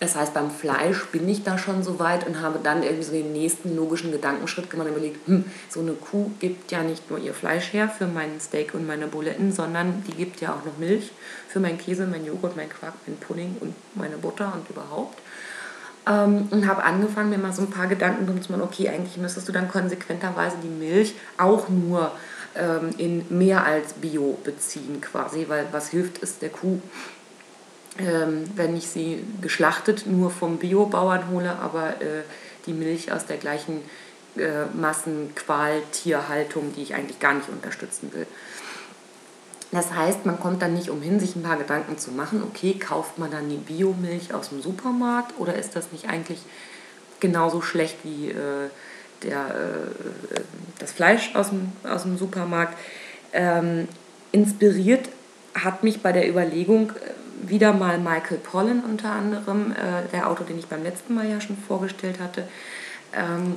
Das 0.00 0.16
heißt, 0.16 0.32
beim 0.32 0.50
Fleisch 0.50 1.04
bin 1.08 1.28
ich 1.28 1.44
da 1.44 1.58
schon 1.58 1.82
so 1.82 1.98
weit 1.98 2.26
und 2.26 2.40
habe 2.40 2.58
dann 2.62 2.82
irgendwie 2.82 3.02
so 3.02 3.12
den 3.12 3.32
nächsten 3.32 3.76
logischen 3.76 4.10
Gedankenschritt 4.10 4.70
gemacht 4.70 4.88
und 4.88 4.94
überlegt, 4.94 5.28
hm, 5.28 5.44
so 5.68 5.80
eine 5.80 5.92
Kuh 5.92 6.30
gibt 6.40 6.72
ja 6.72 6.82
nicht 6.82 7.10
nur 7.10 7.18
ihr 7.18 7.34
Fleisch 7.34 7.74
her 7.74 7.86
für 7.90 8.06
meinen 8.06 8.40
Steak 8.40 8.72
und 8.72 8.86
meine 8.86 9.08
Buletten, 9.08 9.52
sondern 9.52 10.02
die 10.08 10.14
gibt 10.14 10.40
ja 10.40 10.54
auch 10.54 10.64
noch 10.64 10.78
Milch 10.78 11.12
für 11.48 11.60
meinen 11.60 11.76
Käse, 11.76 12.06
meinen 12.06 12.24
Joghurt, 12.24 12.56
meinen 12.56 12.70
Quark, 12.70 12.94
meinen 13.06 13.18
Pudding 13.18 13.56
und 13.60 13.74
meine 13.94 14.16
Butter 14.16 14.54
und 14.54 14.70
überhaupt. 14.70 15.18
Ähm, 16.08 16.48
und 16.50 16.66
habe 16.66 16.82
angefangen, 16.82 17.28
mir 17.28 17.38
mal 17.38 17.52
so 17.52 17.60
ein 17.60 17.70
paar 17.70 17.86
Gedanken 17.86 18.26
drum 18.26 18.40
zu 18.40 18.52
machen, 18.52 18.62
okay, 18.62 18.88
eigentlich 18.88 19.18
müsstest 19.18 19.48
du 19.48 19.52
dann 19.52 19.68
konsequenterweise 19.68 20.56
die 20.62 20.68
Milch 20.68 21.14
auch 21.36 21.68
nur 21.68 22.12
ähm, 22.56 22.90
in 22.98 23.24
mehr 23.28 23.64
als 23.64 23.94
Bio 23.94 24.38
beziehen 24.42 25.00
quasi, 25.00 25.46
weil 25.48 25.66
was 25.72 25.88
hilft 25.88 26.22
es 26.22 26.38
der 26.38 26.50
Kuh, 26.50 26.80
ähm, 27.98 28.44
wenn 28.56 28.76
ich 28.76 28.88
sie 28.88 29.24
geschlachtet 29.40 30.06
nur 30.06 30.30
vom 30.30 30.58
Biobauern 30.58 31.28
hole, 31.30 31.56
aber 31.60 32.00
äh, 32.00 32.22
die 32.66 32.72
Milch 32.72 33.12
aus 33.12 33.26
der 33.26 33.36
gleichen 33.36 33.82
äh, 34.36 34.66
Massenqual-Tierhaltung, 34.74 36.72
die 36.74 36.82
ich 36.82 36.94
eigentlich 36.94 37.18
gar 37.18 37.34
nicht 37.34 37.48
unterstützen 37.48 38.12
will. 38.12 38.26
Das 39.72 39.92
heißt, 39.92 40.26
man 40.26 40.40
kommt 40.40 40.62
dann 40.62 40.74
nicht 40.74 40.90
umhin, 40.90 41.20
sich 41.20 41.36
ein 41.36 41.42
paar 41.42 41.56
Gedanken 41.56 41.96
zu 41.96 42.10
machen, 42.10 42.42
okay, 42.42 42.74
kauft 42.74 43.18
man 43.18 43.30
dann 43.30 43.48
die 43.48 43.56
Biomilch 43.56 44.34
aus 44.34 44.48
dem 44.48 44.62
Supermarkt 44.62 45.38
oder 45.38 45.54
ist 45.54 45.76
das 45.76 45.92
nicht 45.92 46.08
eigentlich 46.08 46.40
genauso 47.20 47.62
schlecht 47.62 47.98
wie 48.02 48.30
äh, 48.30 48.68
der, 49.22 49.46
äh, 49.48 50.40
das 50.78 50.92
Fleisch 50.92 51.34
aus 51.34 51.50
dem, 51.50 51.72
aus 51.84 52.02
dem 52.02 52.18
Supermarkt? 52.18 52.76
Ähm, 53.32 53.88
inspiriert 54.32 55.08
hat 55.54 55.82
mich 55.82 56.02
bei 56.02 56.12
der 56.12 56.28
Überlegung 56.28 56.90
äh, 56.90 57.48
wieder 57.48 57.72
mal 57.72 57.98
Michael 57.98 58.38
Pollan 58.38 58.82
unter 58.84 59.12
anderem, 59.12 59.72
äh, 59.72 60.08
der 60.12 60.28
Autor, 60.28 60.46
den 60.46 60.58
ich 60.58 60.66
beim 60.66 60.82
letzten 60.82 61.14
Mal 61.14 61.28
ja 61.28 61.40
schon 61.40 61.56
vorgestellt 61.56 62.20
hatte. 62.20 62.44
Ähm, 63.14 63.56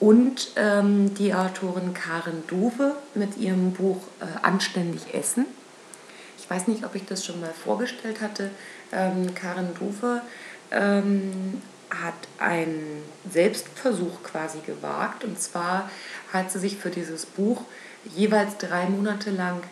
und 0.00 0.50
ähm, 0.56 1.14
die 1.14 1.32
Autorin 1.32 1.94
Karen 1.94 2.42
Duwe 2.48 2.96
mit 3.14 3.36
ihrem 3.36 3.72
Buch 3.72 3.98
äh, 4.20 4.24
Anständig 4.42 5.14
Essen. 5.14 5.46
Ich 6.38 6.50
weiß 6.50 6.66
nicht, 6.66 6.84
ob 6.84 6.96
ich 6.96 7.06
das 7.06 7.24
schon 7.24 7.40
mal 7.40 7.52
vorgestellt 7.52 8.20
hatte. 8.20 8.50
Ähm, 8.90 9.32
Karen 9.34 9.68
ähm, 10.72 11.62
hat 12.00 12.14
einen 12.38 13.02
Selbstversuch 13.30 14.22
quasi 14.22 14.58
gewagt. 14.66 15.24
Und 15.24 15.40
zwar 15.40 15.90
hat 16.32 16.50
sie 16.50 16.58
sich 16.58 16.76
für 16.76 16.90
dieses 16.90 17.26
Buch 17.26 17.62
jeweils 18.16 18.56
drei 18.58 18.86
Monate 18.86 19.30
lang 19.30 19.62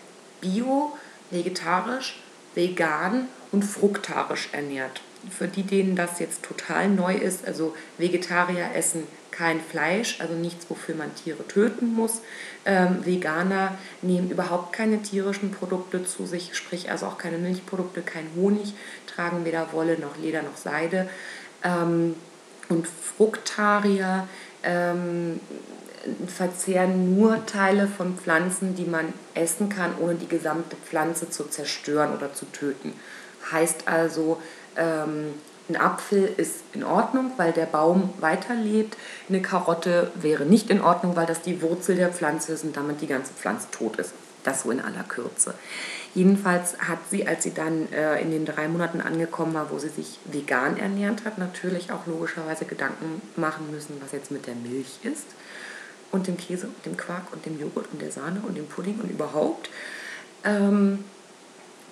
bio, 0.41 0.97
vegetarisch, 1.31 2.21
vegan 2.55 3.29
und 3.53 3.65
fruktarisch 3.65 4.49
ernährt. 4.53 5.01
Für 5.31 5.49
die, 5.49 5.65
denen 5.65 5.97
das 5.97 6.19
jetzt 6.19 6.43
total 6.43 6.89
neu 6.89 7.15
ist, 7.15 7.47
also 7.47 7.75
Vegetarier 7.99 8.71
essen 8.75 9.07
kein 9.31 9.61
Fleisch, 9.61 10.21
also 10.21 10.35
nichts, 10.35 10.67
wofür 10.69 10.95
man 10.95 11.15
Tiere 11.15 11.47
töten 11.47 11.95
muss. 11.95 12.21
Ähm, 12.65 13.05
Veganer 13.07 13.79
nehmen 14.03 14.31
überhaupt 14.31 14.73
keine 14.73 15.03
tierischen 15.03 15.51
Produkte 15.51 16.05
zu 16.05 16.27
sich, 16.27 16.55
sprich 16.55 16.91
also 16.91 17.07
auch 17.07 17.19
keine 17.19 17.39
Milchprodukte, 17.39 18.03
kein 18.03 18.27
Honig, 18.37 18.75
tragen 19.07 19.45
weder 19.45 19.73
Wolle 19.73 19.99
noch 19.99 20.17
Leder 20.19 20.43
noch 20.43 20.57
Seide. 20.57 21.09
Ähm, 21.65 22.17
und 22.69 22.87
Fruktarier 22.87 24.29
ähm, 24.63 25.41
verzehren 26.27 27.15
nur 27.15 27.45
Teile 27.47 27.87
von 27.87 28.17
Pflanzen, 28.17 28.75
die 28.75 28.85
man 28.85 29.13
essen 29.35 29.69
kann, 29.69 29.93
ohne 30.01 30.15
die 30.15 30.29
gesamte 30.29 30.77
Pflanze 30.77 31.29
zu 31.29 31.45
zerstören 31.45 32.15
oder 32.17 32.33
zu 32.33 32.47
töten. 32.47 32.95
Heißt 33.53 33.89
also, 33.89 34.41
ähm, 34.77 35.35
ein 35.69 35.77
Apfel 35.77 36.25
ist 36.37 36.63
in 36.73 36.83
Ordnung, 36.83 37.33
weil 37.37 37.53
der 37.53 37.67
Baum 37.67 38.13
weiterlebt. 38.19 38.97
Eine 39.29 39.41
Karotte 39.41 40.11
wäre 40.17 40.45
nicht 40.45 40.71
in 40.71 40.81
Ordnung, 40.81 41.15
weil 41.17 41.27
das 41.27 41.43
die 41.43 41.63
Wurzel 41.63 41.97
der 41.97 42.11
Pflanze 42.11 42.53
ist 42.53 42.65
und 42.65 42.77
damit 42.77 43.01
die 43.01 43.07
ganze 43.07 43.33
Pflanze 43.33 43.69
tot 43.71 43.97
ist. 43.97 44.13
Das 44.43 44.63
so 44.63 44.71
in 44.71 44.81
aller 44.81 45.05
Kürze. 45.05 45.55
Jedenfalls 46.15 46.77
hat 46.79 46.99
sie, 47.09 47.27
als 47.29 47.45
sie 47.45 47.55
dann 47.55 47.93
äh, 47.93 48.21
in 48.21 48.33
den 48.33 48.45
drei 48.45 48.67
Monaten 48.67 49.01
angekommen 49.01 49.55
war, 49.55 49.71
wo 49.71 49.79
sie 49.79 49.89
sich 49.89 50.19
vegan 50.25 50.77
ernährt 50.77 51.25
hat, 51.25 51.39
natürlich 51.39 51.93
auch 51.93 52.07
logischerweise 52.07 52.65
Gedanken 52.65 53.23
machen 53.37 53.71
müssen, 53.71 53.97
was 54.03 54.11
jetzt 54.13 54.33
mit 54.33 54.47
der 54.47 54.57
Milch 54.57 54.99
ist 55.05 55.27
und 56.11 56.27
dem 56.27 56.37
Käse 56.37 56.67
und 56.67 56.85
dem 56.85 56.97
Quark 56.97 57.33
und 57.33 57.47
dem 57.47 57.61
Joghurt 57.61 57.87
und 57.93 58.03
der 58.03 58.11
Sahne 58.11 58.43
und 58.47 58.57
dem 58.57 58.67
Pudding 58.67 58.99
und 59.01 59.11
überhaupt. 59.11 59.71
Ähm, 60.45 61.05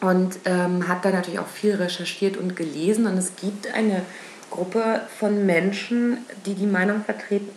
und 0.01 0.39
ähm, 0.45 0.87
hat 0.89 1.05
da 1.05 1.11
natürlich 1.11 1.41
auch 1.41 1.49
viel 1.49 1.75
recherchiert 1.75 2.37
und 2.37 2.57
gelesen. 2.57 3.07
Und 3.07 3.19
es 3.19 3.37
gibt 3.37 3.73
eine 3.73 4.03
Gruppe 4.51 5.03
von 5.19 5.47
Menschen, 5.47 6.19
die 6.47 6.55
die 6.55 6.67
Meinung 6.67 7.05
vertreten, 7.05 7.51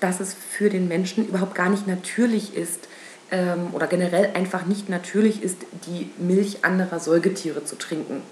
dass 0.00 0.20
es 0.20 0.34
für 0.34 0.68
den 0.68 0.88
Menschen 0.88 1.28
überhaupt 1.28 1.54
gar 1.54 1.68
nicht 1.68 1.86
natürlich 1.86 2.56
ist 2.56 2.88
ähm, 3.32 3.68
oder 3.72 3.88
generell 3.88 4.30
einfach 4.34 4.66
nicht 4.66 4.88
natürlich 4.88 5.42
ist, 5.42 5.56
die 5.86 6.10
Milch 6.18 6.64
anderer 6.64 7.00
Säugetiere 7.00 7.64
zu 7.64 7.76
trinken. 7.76 8.22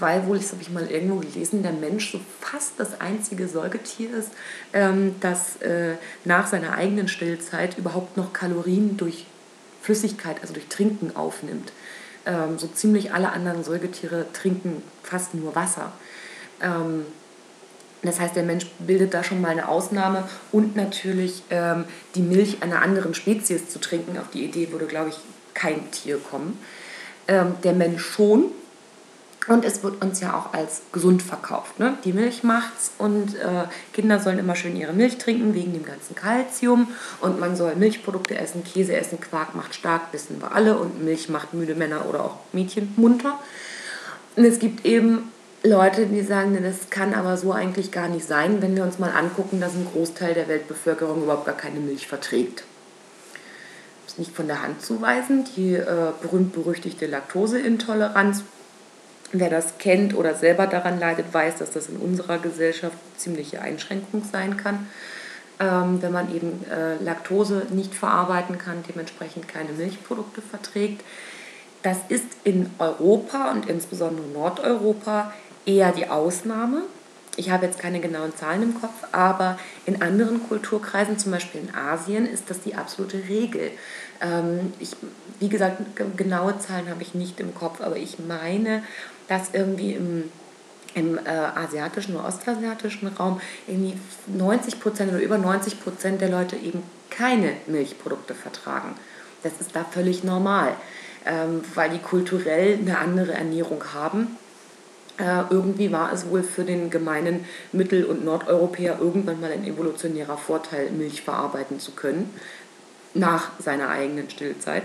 Weil 0.00 0.26
wohl, 0.26 0.38
das 0.38 0.52
habe 0.52 0.62
ich 0.62 0.70
mal 0.70 0.90
irgendwo 0.90 1.16
gelesen, 1.16 1.62
der 1.62 1.72
Mensch 1.72 2.12
so 2.12 2.20
fast 2.40 2.72
das 2.78 3.00
einzige 3.00 3.48
Säugetier 3.48 4.16
ist, 4.16 4.30
ähm, 4.72 5.16
das 5.20 5.56
äh, 5.56 5.96
nach 6.24 6.46
seiner 6.46 6.72
eigenen 6.74 7.08
Stillzeit 7.08 7.76
überhaupt 7.78 8.16
noch 8.16 8.32
Kalorien 8.32 8.96
durch 8.96 9.26
Flüssigkeit, 9.82 10.40
also 10.40 10.54
durch 10.54 10.68
Trinken 10.68 11.14
aufnimmt. 11.14 11.72
Ähm, 12.26 12.58
so 12.58 12.66
ziemlich 12.68 13.12
alle 13.12 13.30
anderen 13.30 13.64
Säugetiere 13.64 14.26
trinken 14.32 14.82
fast 15.02 15.34
nur 15.34 15.54
Wasser. 15.54 15.92
Ähm, 16.62 17.04
das 18.02 18.20
heißt, 18.20 18.36
der 18.36 18.44
Mensch 18.44 18.66
bildet 18.78 19.14
da 19.14 19.24
schon 19.24 19.40
mal 19.40 19.48
eine 19.48 19.68
Ausnahme 19.68 20.28
und 20.52 20.76
natürlich 20.76 21.42
ähm, 21.50 21.84
die 22.14 22.22
Milch 22.22 22.62
einer 22.62 22.82
anderen 22.82 23.14
Spezies 23.14 23.68
zu 23.68 23.80
trinken. 23.80 24.18
Auf 24.18 24.30
die 24.32 24.44
Idee 24.44 24.70
würde, 24.70 24.86
glaube 24.86 25.10
ich, 25.10 25.16
kein 25.54 25.90
Tier 25.90 26.18
kommen. 26.18 26.58
Ähm, 27.26 27.54
der 27.64 27.72
Mensch 27.72 28.04
schon, 28.04 28.52
und 29.48 29.64
es 29.64 29.82
wird 29.82 30.02
uns 30.02 30.20
ja 30.20 30.36
auch 30.36 30.52
als 30.52 30.82
gesund 30.92 31.22
verkauft. 31.22 31.78
Ne? 31.78 31.96
Die 32.04 32.12
Milch 32.12 32.42
macht's 32.42 32.92
und 32.98 33.34
äh, 33.34 33.64
Kinder 33.94 34.20
sollen 34.20 34.38
immer 34.38 34.54
schön 34.54 34.76
ihre 34.76 34.92
Milch 34.92 35.16
trinken 35.16 35.54
wegen 35.54 35.72
dem 35.72 35.84
ganzen 35.84 36.14
Kalzium. 36.14 36.88
Und 37.20 37.40
man 37.40 37.56
soll 37.56 37.74
Milchprodukte 37.74 38.36
essen, 38.36 38.62
Käse 38.62 38.94
essen, 38.94 39.20
Quark 39.20 39.54
macht 39.54 39.74
stark, 39.74 40.12
wissen 40.12 40.40
wir 40.40 40.52
alle. 40.52 40.76
Und 40.76 41.02
Milch 41.02 41.30
macht 41.30 41.54
müde 41.54 41.74
Männer 41.74 42.06
oder 42.06 42.24
auch 42.24 42.36
Mädchen 42.52 42.92
munter. 42.96 43.38
Und 44.36 44.44
es 44.44 44.58
gibt 44.58 44.84
eben 44.84 45.32
Leute, 45.64 46.06
die 46.06 46.22
sagen, 46.22 46.56
das 46.62 46.88
kann 46.88 47.14
aber 47.14 47.36
so 47.36 47.52
eigentlich 47.52 47.90
gar 47.90 48.08
nicht 48.08 48.26
sein, 48.26 48.62
wenn 48.62 48.76
wir 48.76 48.84
uns 48.84 49.00
mal 49.00 49.10
angucken, 49.10 49.60
dass 49.60 49.74
ein 49.74 49.88
Großteil 49.92 50.34
der 50.34 50.46
Weltbevölkerung 50.46 51.24
überhaupt 51.24 51.46
gar 51.46 51.56
keine 51.56 51.80
Milch 51.80 52.06
verträgt. 52.06 52.62
Das 54.04 54.14
ist 54.14 54.18
nicht 54.20 54.36
von 54.36 54.46
der 54.46 54.62
Hand 54.62 54.82
zu 54.82 55.02
weisen, 55.02 55.44
die 55.56 55.74
äh, 55.74 56.12
berühmt-berüchtigte 56.22 57.06
Laktoseintoleranz. 57.06 58.44
Wer 59.32 59.50
das 59.50 59.78
kennt 59.78 60.14
oder 60.14 60.34
selber 60.34 60.68
daran 60.68 61.00
leidet, 61.00 61.34
weiß, 61.34 61.56
dass 61.56 61.72
das 61.72 61.88
in 61.88 61.96
unserer 61.96 62.38
Gesellschaft 62.38 62.96
ziemliche 63.16 63.60
Einschränkung 63.60 64.22
sein 64.30 64.56
kann. 64.56 64.86
Ähm, 65.58 66.00
wenn 66.00 66.12
man 66.12 66.32
eben 66.32 66.64
äh, 66.70 67.02
Laktose 67.02 67.66
nicht 67.70 67.94
verarbeiten 67.94 68.58
kann, 68.58 68.84
dementsprechend 68.88 69.48
keine 69.48 69.72
Milchprodukte 69.72 70.40
verträgt. 70.40 71.02
Das 71.82 71.98
ist 72.08 72.26
in 72.44 72.70
Europa 72.78 73.50
und 73.50 73.68
insbesondere 73.68 74.26
Nordeuropa 74.28 75.32
eher 75.68 75.92
die 75.92 76.08
Ausnahme. 76.08 76.82
Ich 77.36 77.50
habe 77.50 77.66
jetzt 77.66 77.78
keine 77.78 78.00
genauen 78.00 78.34
Zahlen 78.34 78.62
im 78.64 78.80
Kopf, 78.80 79.04
aber 79.12 79.58
in 79.86 80.02
anderen 80.02 80.42
Kulturkreisen, 80.48 81.18
zum 81.18 81.30
Beispiel 81.30 81.60
in 81.60 81.74
Asien, 81.74 82.26
ist 82.26 82.50
das 82.50 82.60
die 82.60 82.74
absolute 82.74 83.28
Regel. 83.28 83.70
Ähm, 84.20 84.72
ich, 84.80 84.96
wie 85.38 85.48
gesagt, 85.48 85.78
genaue 86.16 86.58
Zahlen 86.58 86.88
habe 86.88 87.02
ich 87.02 87.14
nicht 87.14 87.38
im 87.38 87.54
Kopf, 87.54 87.80
aber 87.80 87.96
ich 87.96 88.18
meine, 88.18 88.82
dass 89.28 89.50
irgendwie 89.52 89.92
im, 89.92 90.24
im 90.94 91.16
äh, 91.18 91.28
asiatischen 91.28 92.16
oder 92.16 92.26
ostasiatischen 92.26 93.06
Raum 93.08 93.40
irgendwie 93.68 93.94
90 94.26 94.80
Prozent 94.80 95.12
oder 95.12 95.22
über 95.22 95.38
90 95.38 95.80
Prozent 95.80 96.20
der 96.20 96.30
Leute 96.30 96.56
eben 96.56 96.82
keine 97.10 97.52
Milchprodukte 97.68 98.34
vertragen. 98.34 98.94
Das 99.44 99.52
ist 99.60 99.76
da 99.76 99.84
völlig 99.84 100.24
normal, 100.24 100.72
ähm, 101.24 101.60
weil 101.76 101.90
die 101.90 101.98
kulturell 101.98 102.78
eine 102.80 102.98
andere 102.98 103.34
Ernährung 103.34 103.84
haben 103.94 104.36
äh, 105.18 105.42
irgendwie 105.50 105.90
war 105.90 106.12
es 106.12 106.28
wohl 106.28 106.42
für 106.42 106.64
den 106.64 106.90
gemeinen 106.90 107.44
Mittel- 107.72 108.04
und 108.04 108.24
Nordeuropäer 108.24 108.98
irgendwann 109.00 109.40
mal 109.40 109.50
ein 109.50 109.64
evolutionärer 109.64 110.38
Vorteil, 110.38 110.90
Milch 110.90 111.22
verarbeiten 111.22 111.80
zu 111.80 111.92
können, 111.92 112.32
nach 113.14 113.50
seiner 113.58 113.88
eigenen 113.88 114.30
Stillzeit. 114.30 114.84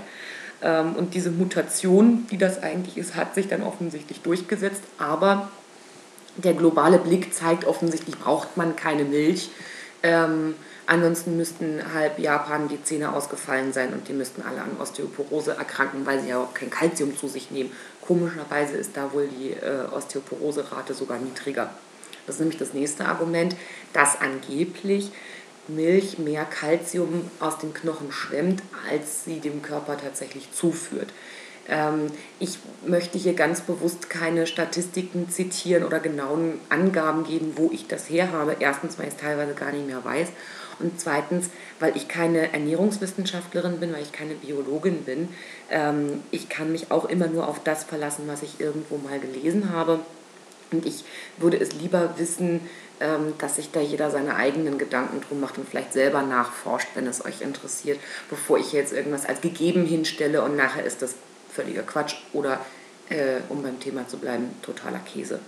Ähm, 0.63 0.95
und 0.95 1.13
diese 1.13 1.29
Mutation, 1.29 2.25
die 2.31 2.37
das 2.37 2.63
eigentlich 2.63 2.97
ist, 2.97 3.15
hat 3.15 3.35
sich 3.35 3.47
dann 3.47 3.61
offensichtlich 3.61 4.21
durchgesetzt. 4.21 4.81
Aber 4.97 5.49
der 6.37 6.53
globale 6.53 6.97
Blick 6.97 7.33
zeigt 7.33 7.65
offensichtlich, 7.65 8.17
braucht 8.17 8.57
man 8.57 8.75
keine 8.75 9.03
Milch. 9.03 9.49
Ähm, 10.01 10.55
ansonsten 10.87 11.37
müssten 11.37 11.81
halb 11.93 12.17
Japan 12.19 12.67
die 12.67 12.83
Zähne 12.83 13.13
ausgefallen 13.13 13.71
sein 13.71 13.93
und 13.93 14.07
die 14.07 14.13
müssten 14.13 14.41
alle 14.41 14.61
an 14.61 14.77
Osteoporose 14.81 15.51
erkranken, 15.51 16.05
weil 16.05 16.21
sie 16.21 16.29
ja 16.29 16.39
auch 16.39 16.53
kein 16.53 16.69
Kalzium 16.69 17.15
zu 17.17 17.27
sich 17.27 17.51
nehmen. 17.51 17.71
Komischerweise 18.07 18.75
ist 18.77 18.95
da 18.95 19.13
wohl 19.13 19.27
die 19.27 19.51
äh, 19.51 19.85
Osteoporose-Rate 19.91 20.93
sogar 20.93 21.19
niedriger. 21.19 21.69
Das 22.25 22.35
ist 22.35 22.39
nämlich 22.39 22.59
das 22.59 22.73
nächste 22.73 23.05
Argument, 23.05 23.55
dass 23.93 24.19
angeblich 24.19 25.11
Milch 25.67 26.17
mehr 26.17 26.45
Kalzium 26.45 27.29
aus 27.39 27.57
den 27.57 27.73
Knochen 27.73 28.11
schwemmt, 28.11 28.61
als 28.89 29.23
sie 29.23 29.39
dem 29.39 29.61
Körper 29.61 29.97
tatsächlich 29.97 30.51
zuführt. 30.51 31.13
Ähm, 31.69 32.07
ich 32.39 32.57
möchte 32.85 33.17
hier 33.17 33.33
ganz 33.33 33.61
bewusst 33.61 34.09
keine 34.09 34.47
Statistiken 34.47 35.29
zitieren 35.29 35.85
oder 35.85 35.99
genauen 35.99 36.59
Angaben 36.69 37.23
geben, 37.23 37.53
wo 37.55 37.69
ich 37.71 37.87
das 37.87 38.09
her 38.09 38.31
habe. 38.31 38.57
Erstens, 38.59 38.99
weil 38.99 39.07
ich 39.07 39.13
es 39.13 39.19
teilweise 39.19 39.53
gar 39.53 39.71
nicht 39.71 39.87
mehr 39.87 40.03
weiß. 40.03 40.27
Und 40.83 40.99
zweitens, 40.99 41.49
weil 41.79 41.95
ich 41.95 42.09
keine 42.09 42.51
Ernährungswissenschaftlerin 42.51 43.79
bin, 43.79 43.93
weil 43.93 44.03
ich 44.03 44.11
keine 44.11 44.35
Biologin 44.35 45.03
bin. 45.03 45.29
Ähm, 45.71 46.21
ich 46.29 46.49
kann 46.49 46.71
mich 46.73 46.91
auch 46.91 47.05
immer 47.05 47.27
nur 47.27 47.47
auf 47.47 47.63
das 47.63 47.85
verlassen, 47.85 48.23
was 48.27 48.43
ich 48.43 48.59
irgendwo 48.59 48.97
mal 48.97 49.19
gelesen 49.19 49.71
habe. 49.71 49.99
Und 50.71 50.85
ich 50.85 51.05
würde 51.37 51.57
es 51.57 51.73
lieber 51.73 52.15
wissen, 52.17 52.59
ähm, 52.99 53.33
dass 53.37 53.55
sich 53.55 53.71
da 53.71 53.79
jeder 53.79 54.11
seine 54.11 54.35
eigenen 54.35 54.77
Gedanken 54.77 55.21
drum 55.21 55.39
macht 55.39 55.57
und 55.57 55.69
vielleicht 55.69 55.93
selber 55.93 56.21
nachforscht, 56.21 56.89
wenn 56.95 57.07
es 57.07 57.23
euch 57.23 57.41
interessiert, 57.41 57.99
bevor 58.29 58.57
ich 58.57 58.73
jetzt 58.73 58.91
irgendwas 58.91 59.25
als 59.25 59.39
gegeben 59.39 59.85
hinstelle 59.85 60.41
und 60.41 60.57
nachher 60.57 60.83
ist 60.83 61.01
das 61.01 61.15
völliger 61.49 61.83
Quatsch 61.83 62.15
oder, 62.33 62.59
äh, 63.09 63.37
um 63.47 63.63
beim 63.63 63.79
Thema 63.79 64.07
zu 64.07 64.17
bleiben, 64.17 64.49
totaler 64.61 64.99
Käse. 64.99 65.39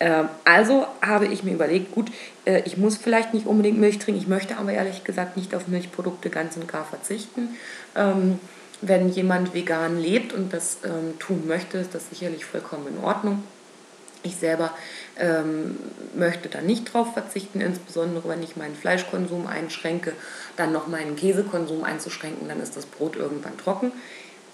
Ähm, 0.00 0.28
also 0.44 0.86
habe 1.02 1.26
ich 1.26 1.42
mir 1.42 1.54
überlegt, 1.54 1.92
gut, 1.92 2.10
äh, 2.44 2.62
ich 2.64 2.76
muss 2.76 2.96
vielleicht 2.96 3.34
nicht 3.34 3.46
unbedingt 3.46 3.78
Milch 3.78 3.98
trinken, 3.98 4.20
ich 4.20 4.28
möchte 4.28 4.56
aber 4.56 4.72
ehrlich 4.72 5.04
gesagt 5.04 5.36
nicht 5.36 5.54
auf 5.54 5.68
Milchprodukte 5.68 6.30
ganz 6.30 6.56
und 6.56 6.68
gar 6.68 6.84
verzichten. 6.84 7.56
Ähm, 7.96 8.38
wenn 8.80 9.08
jemand 9.08 9.54
vegan 9.54 9.98
lebt 9.98 10.32
und 10.32 10.52
das 10.52 10.78
ähm, 10.84 11.18
tun 11.18 11.48
möchte, 11.48 11.78
ist 11.78 11.94
das 11.94 12.10
sicherlich 12.10 12.44
vollkommen 12.44 12.86
in 12.88 13.04
Ordnung. 13.04 13.42
Ich 14.22 14.36
selber 14.36 14.72
möchte 16.14 16.48
da 16.48 16.60
nicht 16.60 16.92
drauf 16.92 17.12
verzichten, 17.12 17.60
insbesondere 17.60 18.28
wenn 18.28 18.42
ich 18.42 18.56
meinen 18.56 18.76
Fleischkonsum 18.76 19.48
einschränke, 19.48 20.12
dann 20.56 20.72
noch 20.72 20.86
meinen 20.86 21.16
Käsekonsum 21.16 21.82
einzuschränken, 21.82 22.48
dann 22.48 22.60
ist 22.60 22.76
das 22.76 22.86
Brot 22.86 23.16
irgendwann 23.16 23.56
trocken. 23.58 23.90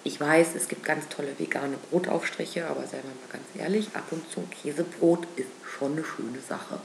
Ich 0.05 0.21
weiß, 0.21 0.49
es 0.55 0.69
gibt 0.69 0.85
ganz 0.85 1.09
tolle 1.09 1.39
vegane 1.39 1.77
Brotaufstriche, 1.91 2.67
aber 2.67 2.83
seien 2.83 3.03
wir 3.03 3.11
mal 3.11 3.33
ganz 3.33 3.45
ehrlich, 3.59 3.89
ab 3.95 4.05
und 4.11 4.31
zu 4.31 4.43
Käsebrot 4.43 5.27
ist 5.37 5.49
schon 5.65 5.93
eine 5.93 6.05
schöne 6.05 6.41
Sache. 6.47 6.79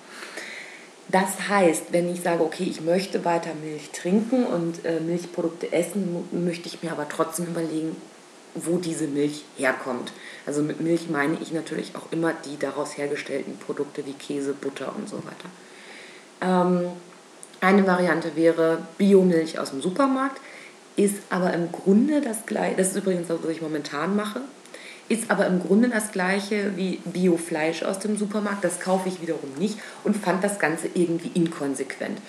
Das 1.09 1.49
heißt, 1.49 1.91
wenn 1.91 2.11
ich 2.13 2.21
sage, 2.21 2.41
okay, 2.43 2.63
ich 2.63 2.81
möchte 2.81 3.25
weiter 3.25 3.53
Milch 3.55 3.89
trinken 3.91 4.45
und 4.45 4.85
äh, 4.85 4.99
Milchprodukte 5.01 5.73
essen, 5.73 6.27
möchte 6.31 6.67
ich 6.67 6.81
mir 6.81 6.91
aber 6.91 7.09
trotzdem 7.09 7.47
überlegen, 7.47 7.95
wo 8.55 8.77
diese 8.77 9.07
Milch 9.07 9.43
herkommt. 9.57 10.13
Also 10.45 10.61
mit 10.61 10.79
Milch 10.79 11.09
meine 11.09 11.37
ich 11.41 11.51
natürlich 11.51 11.95
auch 11.95 12.11
immer 12.11 12.33
die 12.45 12.57
daraus 12.57 12.97
hergestellten 12.97 13.57
Produkte 13.57 14.05
wie 14.05 14.13
Käse, 14.13 14.53
Butter 14.53 14.95
und 14.95 15.09
so 15.09 15.17
weiter. 15.17 15.49
Ähm, 16.41 16.91
eine 17.59 17.85
Variante 17.85 18.35
wäre 18.35 18.79
Biomilch 18.97 19.59
aus 19.59 19.71
dem 19.71 19.81
Supermarkt, 19.81 20.39
ist 20.95 21.15
aber 21.29 21.53
im 21.53 21.71
Grunde 21.71 22.21
das 22.21 22.45
gleiche, 22.45 22.75
das 22.75 22.89
ist 22.89 22.97
übrigens 22.97 23.27
das, 23.27 23.39
was 23.41 23.49
ich 23.49 23.61
momentan 23.61 24.15
mache, 24.15 24.41
ist 25.07 25.31
aber 25.31 25.47
im 25.47 25.59
Grunde 25.61 25.89
das 25.89 26.11
gleiche 26.11 26.77
wie 26.77 26.99
Biofleisch 27.05 27.83
aus 27.83 27.99
dem 27.99 28.17
Supermarkt. 28.17 28.63
Das 28.63 28.79
kaufe 28.79 29.09
ich 29.09 29.21
wiederum 29.21 29.53
nicht 29.57 29.79
und 30.03 30.15
fand 30.15 30.43
das 30.43 30.59
Ganze 30.59 30.87
irgendwie 30.93 31.31
inkonsequent. 31.33 32.19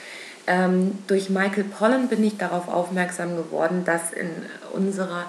Ähm, 0.46 0.98
durch 1.06 1.28
Michael 1.28 1.64
Pollan 1.64 2.08
bin 2.08 2.24
ich 2.24 2.38
darauf 2.38 2.68
aufmerksam 2.68 3.36
geworden, 3.36 3.84
dass 3.84 4.12
in 4.12 4.30
unserer 4.72 5.26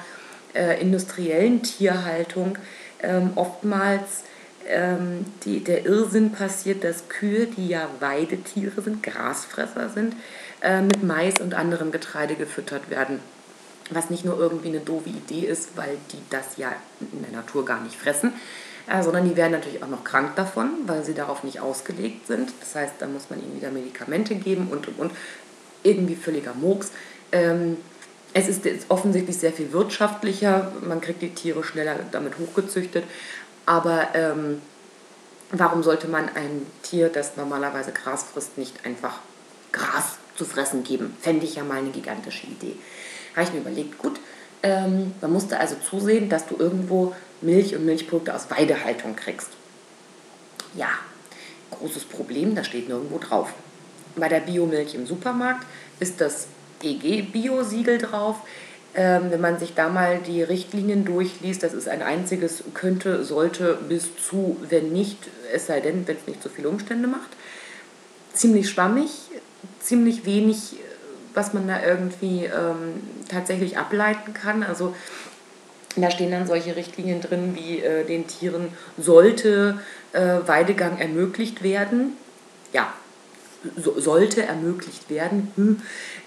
äh, 0.55 0.81
industriellen 0.81 1.61
Tierhaltung 1.61 2.57
ähm, 3.03 3.31
oftmals 3.35 4.23
ähm, 4.67 5.25
die, 5.43 5.63
der 5.63 5.85
Irrsinn 5.85 6.31
passiert, 6.31 6.83
dass 6.83 7.09
Kühe, 7.09 7.47
die 7.47 7.67
ja 7.67 7.89
Weidetiere 7.99 8.81
sind, 8.81 9.03
Grasfresser 9.03 9.89
sind, 9.89 10.15
äh, 10.61 10.81
mit 10.81 11.03
Mais 11.03 11.39
und 11.39 11.53
anderem 11.53 11.91
Getreide 11.91 12.35
gefüttert 12.35 12.89
werden. 12.89 13.19
Was 13.89 14.09
nicht 14.09 14.23
nur 14.23 14.39
irgendwie 14.39 14.69
eine 14.69 14.79
doofe 14.79 15.09
Idee 15.09 15.45
ist, 15.45 15.75
weil 15.75 15.97
die 16.11 16.21
das 16.29 16.57
ja 16.57 16.71
in 16.99 17.23
der 17.23 17.31
Natur 17.31 17.65
gar 17.65 17.81
nicht 17.81 17.95
fressen, 17.95 18.33
äh, 18.87 19.03
sondern 19.03 19.27
die 19.27 19.35
werden 19.35 19.51
natürlich 19.51 19.83
auch 19.83 19.89
noch 19.89 20.03
krank 20.03 20.35
davon, 20.35 20.69
weil 20.85 21.03
sie 21.03 21.13
darauf 21.13 21.43
nicht 21.43 21.59
ausgelegt 21.59 22.27
sind. 22.27 22.53
Das 22.59 22.75
heißt, 22.75 22.93
da 22.99 23.07
muss 23.07 23.29
man 23.29 23.41
ihnen 23.41 23.55
wieder 23.55 23.71
Medikamente 23.71 24.35
geben 24.35 24.67
und 24.71 24.87
und 24.87 24.99
und. 24.99 25.11
Irgendwie 25.83 26.15
völliger 26.15 26.53
Murks. 26.53 26.91
Ähm, 27.31 27.77
es 28.33 28.47
ist 28.47 28.65
offensichtlich 28.87 29.37
sehr 29.37 29.51
viel 29.51 29.73
wirtschaftlicher, 29.73 30.71
man 30.81 31.01
kriegt 31.01 31.21
die 31.21 31.33
Tiere 31.33 31.63
schneller 31.63 31.99
damit 32.11 32.37
hochgezüchtet, 32.37 33.03
aber 33.65 34.07
ähm, 34.13 34.61
warum 35.51 35.83
sollte 35.83 36.07
man 36.07 36.29
ein 36.35 36.65
Tier, 36.81 37.09
das 37.09 37.35
normalerweise 37.35 37.91
Gras 37.91 38.23
frisst, 38.31 38.57
nicht 38.57 38.85
einfach 38.85 39.19
Gras 39.73 40.17
zu 40.35 40.45
fressen 40.45 40.83
geben? 40.83 41.15
Fände 41.19 41.45
ich 41.45 41.55
ja 41.55 41.63
mal 41.63 41.79
eine 41.79 41.89
gigantische 41.89 42.47
Idee. 42.47 42.75
Habe 43.35 43.43
ich 43.43 43.53
mir 43.53 43.59
überlegt, 43.59 43.97
gut, 43.97 44.19
ähm, 44.63 45.13
man 45.21 45.33
musste 45.33 45.59
also 45.59 45.75
zusehen, 45.75 46.29
dass 46.29 46.45
du 46.47 46.55
irgendwo 46.57 47.15
Milch 47.41 47.75
und 47.75 47.85
Milchprodukte 47.85 48.35
aus 48.35 48.51
Weidehaltung 48.51 49.15
kriegst. 49.15 49.49
Ja, 50.75 50.89
großes 51.71 52.05
Problem, 52.05 52.55
da 52.55 52.63
steht 52.63 52.87
nirgendwo 52.87 53.17
drauf. 53.17 53.53
Bei 54.15 54.27
der 54.27 54.41
Biomilch 54.41 54.93
im 54.93 55.07
Supermarkt 55.07 55.65
ist 55.99 56.21
das 56.21 56.47
EG-Bio-Siegel 56.83 57.97
drauf. 57.97 58.37
Ähm, 58.93 59.31
wenn 59.31 59.39
man 59.39 59.57
sich 59.57 59.73
da 59.73 59.87
mal 59.87 60.19
die 60.19 60.43
Richtlinien 60.43 61.05
durchliest, 61.05 61.63
das 61.63 61.73
ist 61.73 61.87
ein 61.87 62.01
einziges 62.01 62.63
könnte, 62.73 63.23
sollte 63.23 63.79
bis 63.87 64.09
zu, 64.17 64.57
wenn 64.67 64.91
nicht, 64.91 65.17
es 65.53 65.67
sei 65.67 65.79
denn, 65.79 66.05
wenn 66.07 66.17
es 66.17 66.27
nicht 66.27 66.43
so 66.43 66.49
viele 66.49 66.67
Umstände 66.67 67.07
macht. 67.07 67.29
Ziemlich 68.33 68.69
schwammig, 68.69 69.09
ziemlich 69.81 70.25
wenig, 70.25 70.75
was 71.33 71.53
man 71.53 71.67
da 71.67 71.83
irgendwie 71.83 72.45
ähm, 72.45 73.01
tatsächlich 73.29 73.77
ableiten 73.77 74.33
kann. 74.33 74.63
Also 74.63 74.95
da 75.95 76.09
stehen 76.09 76.31
dann 76.31 76.47
solche 76.47 76.75
Richtlinien 76.75 77.21
drin, 77.21 77.55
wie 77.55 77.79
äh, 77.79 78.05
den 78.05 78.27
Tieren 78.27 78.69
sollte 78.97 79.79
äh, 80.13 80.37
Weidegang 80.45 80.99
ermöglicht 80.99 81.63
werden. 81.63 82.17
Ja, 82.73 82.93
so, 83.77 83.99
sollte 83.99 84.43
ermöglicht 84.43 85.09
werden. 85.09 85.51
Hm 85.55 85.81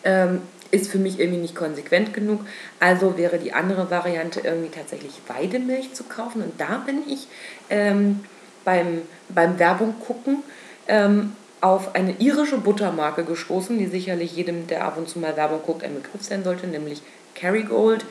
ähm, 0.05 0.43
ist 0.71 0.91
für 0.91 0.99
mich 0.99 1.19
irgendwie 1.19 1.41
nicht 1.41 1.55
konsequent 1.55 2.15
genug. 2.15 2.41
Also 2.81 3.17
wäre 3.17 3.39
die 3.39 3.53
andere 3.53 3.91
Variante 3.91 4.41
irgendwie 4.41 4.71
tatsächlich 4.71 5.13
Weidemilch 5.29 5.95
zu 5.95 6.05
kaufen. 6.05 6.43
Und 6.43 6.61
da 6.61 6.83
bin 6.85 7.03
ich 7.09 7.29
ähm, 7.71 8.21
beim, 8.65 9.03
beim 9.29 9.59
Werbung 9.59 9.95
gucken 10.01 10.43
ähm, 10.89 11.33
auf 11.65 11.95
eine 11.95 12.13
irische 12.19 12.59
Buttermarke 12.59 13.25
gestoßen, 13.25 13.79
die 13.79 13.87
sicherlich 13.87 14.37
jedem, 14.37 14.67
der 14.67 14.85
ab 14.85 14.99
und 14.99 15.09
zu 15.09 15.19
mal 15.19 15.35
Werbung 15.35 15.61
guckt, 15.65 15.83
ein 15.83 15.95
Begriff 15.95 16.23
sein 16.23 16.45
sollte, 16.45 16.67
nämlich 16.67 17.01
Kerrygold, 17.35 18.05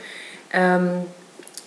ähm, 0.51 1.05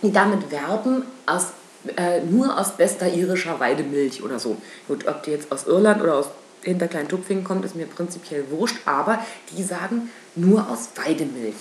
die 0.03 0.11
damit 0.11 0.51
werben, 0.51 1.05
aus, 1.27 1.53
äh, 1.97 2.23
nur 2.23 2.59
aus 2.59 2.77
bester 2.77 3.09
irischer 3.09 3.61
Weidemilch 3.61 4.25
oder 4.25 4.41
so. 4.41 4.57
Gut, 4.89 5.07
ob 5.07 5.23
die 5.23 5.31
jetzt 5.31 5.53
aus 5.53 5.69
Irland 5.69 6.03
oder 6.03 6.17
aus 6.17 6.27
hinter 6.63 6.89
Kleintupfingen 6.89 7.45
kommt, 7.45 7.65
ist 7.65 7.77
mir 7.77 7.87
prinzipiell 7.87 8.51
wurscht, 8.51 8.79
aber 8.85 9.25
die 9.57 9.63
sagen 9.63 10.11
nur 10.35 10.69
aus 10.69 10.89
Weidemilch. 10.97 11.55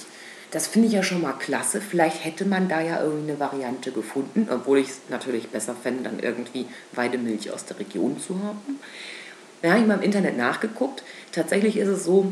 Das 0.49 0.65
finde 0.65 0.87
ich 0.87 0.95
ja 0.95 1.03
schon 1.03 1.21
mal 1.21 1.33
klasse. 1.33 1.81
Vielleicht 1.81 2.25
hätte 2.25 2.45
man 2.45 2.67
da 2.67 2.81
ja 2.81 3.03
irgendwie 3.03 3.29
eine 3.29 3.39
Variante 3.39 3.91
gefunden, 3.91 4.47
obwohl 4.51 4.79
ich 4.79 4.87
es 4.87 5.01
natürlich 5.09 5.49
besser 5.49 5.75
fände, 5.75 6.05
dann 6.05 6.17
irgendwie 6.17 6.65
Weidemilch 6.93 7.51
aus 7.51 7.65
der 7.65 7.77
Region 7.79 8.19
zu 8.19 8.39
haben. 8.43 8.79
Da 9.65 9.71
habe 9.71 9.81
ich 9.81 9.87
mal 9.87 9.95
im 9.95 10.03
Internet 10.03 10.37
nachgeguckt. 10.37 11.01
Tatsächlich 11.31 11.77
ist 11.77 11.87
es 11.87 12.03
so, 12.03 12.31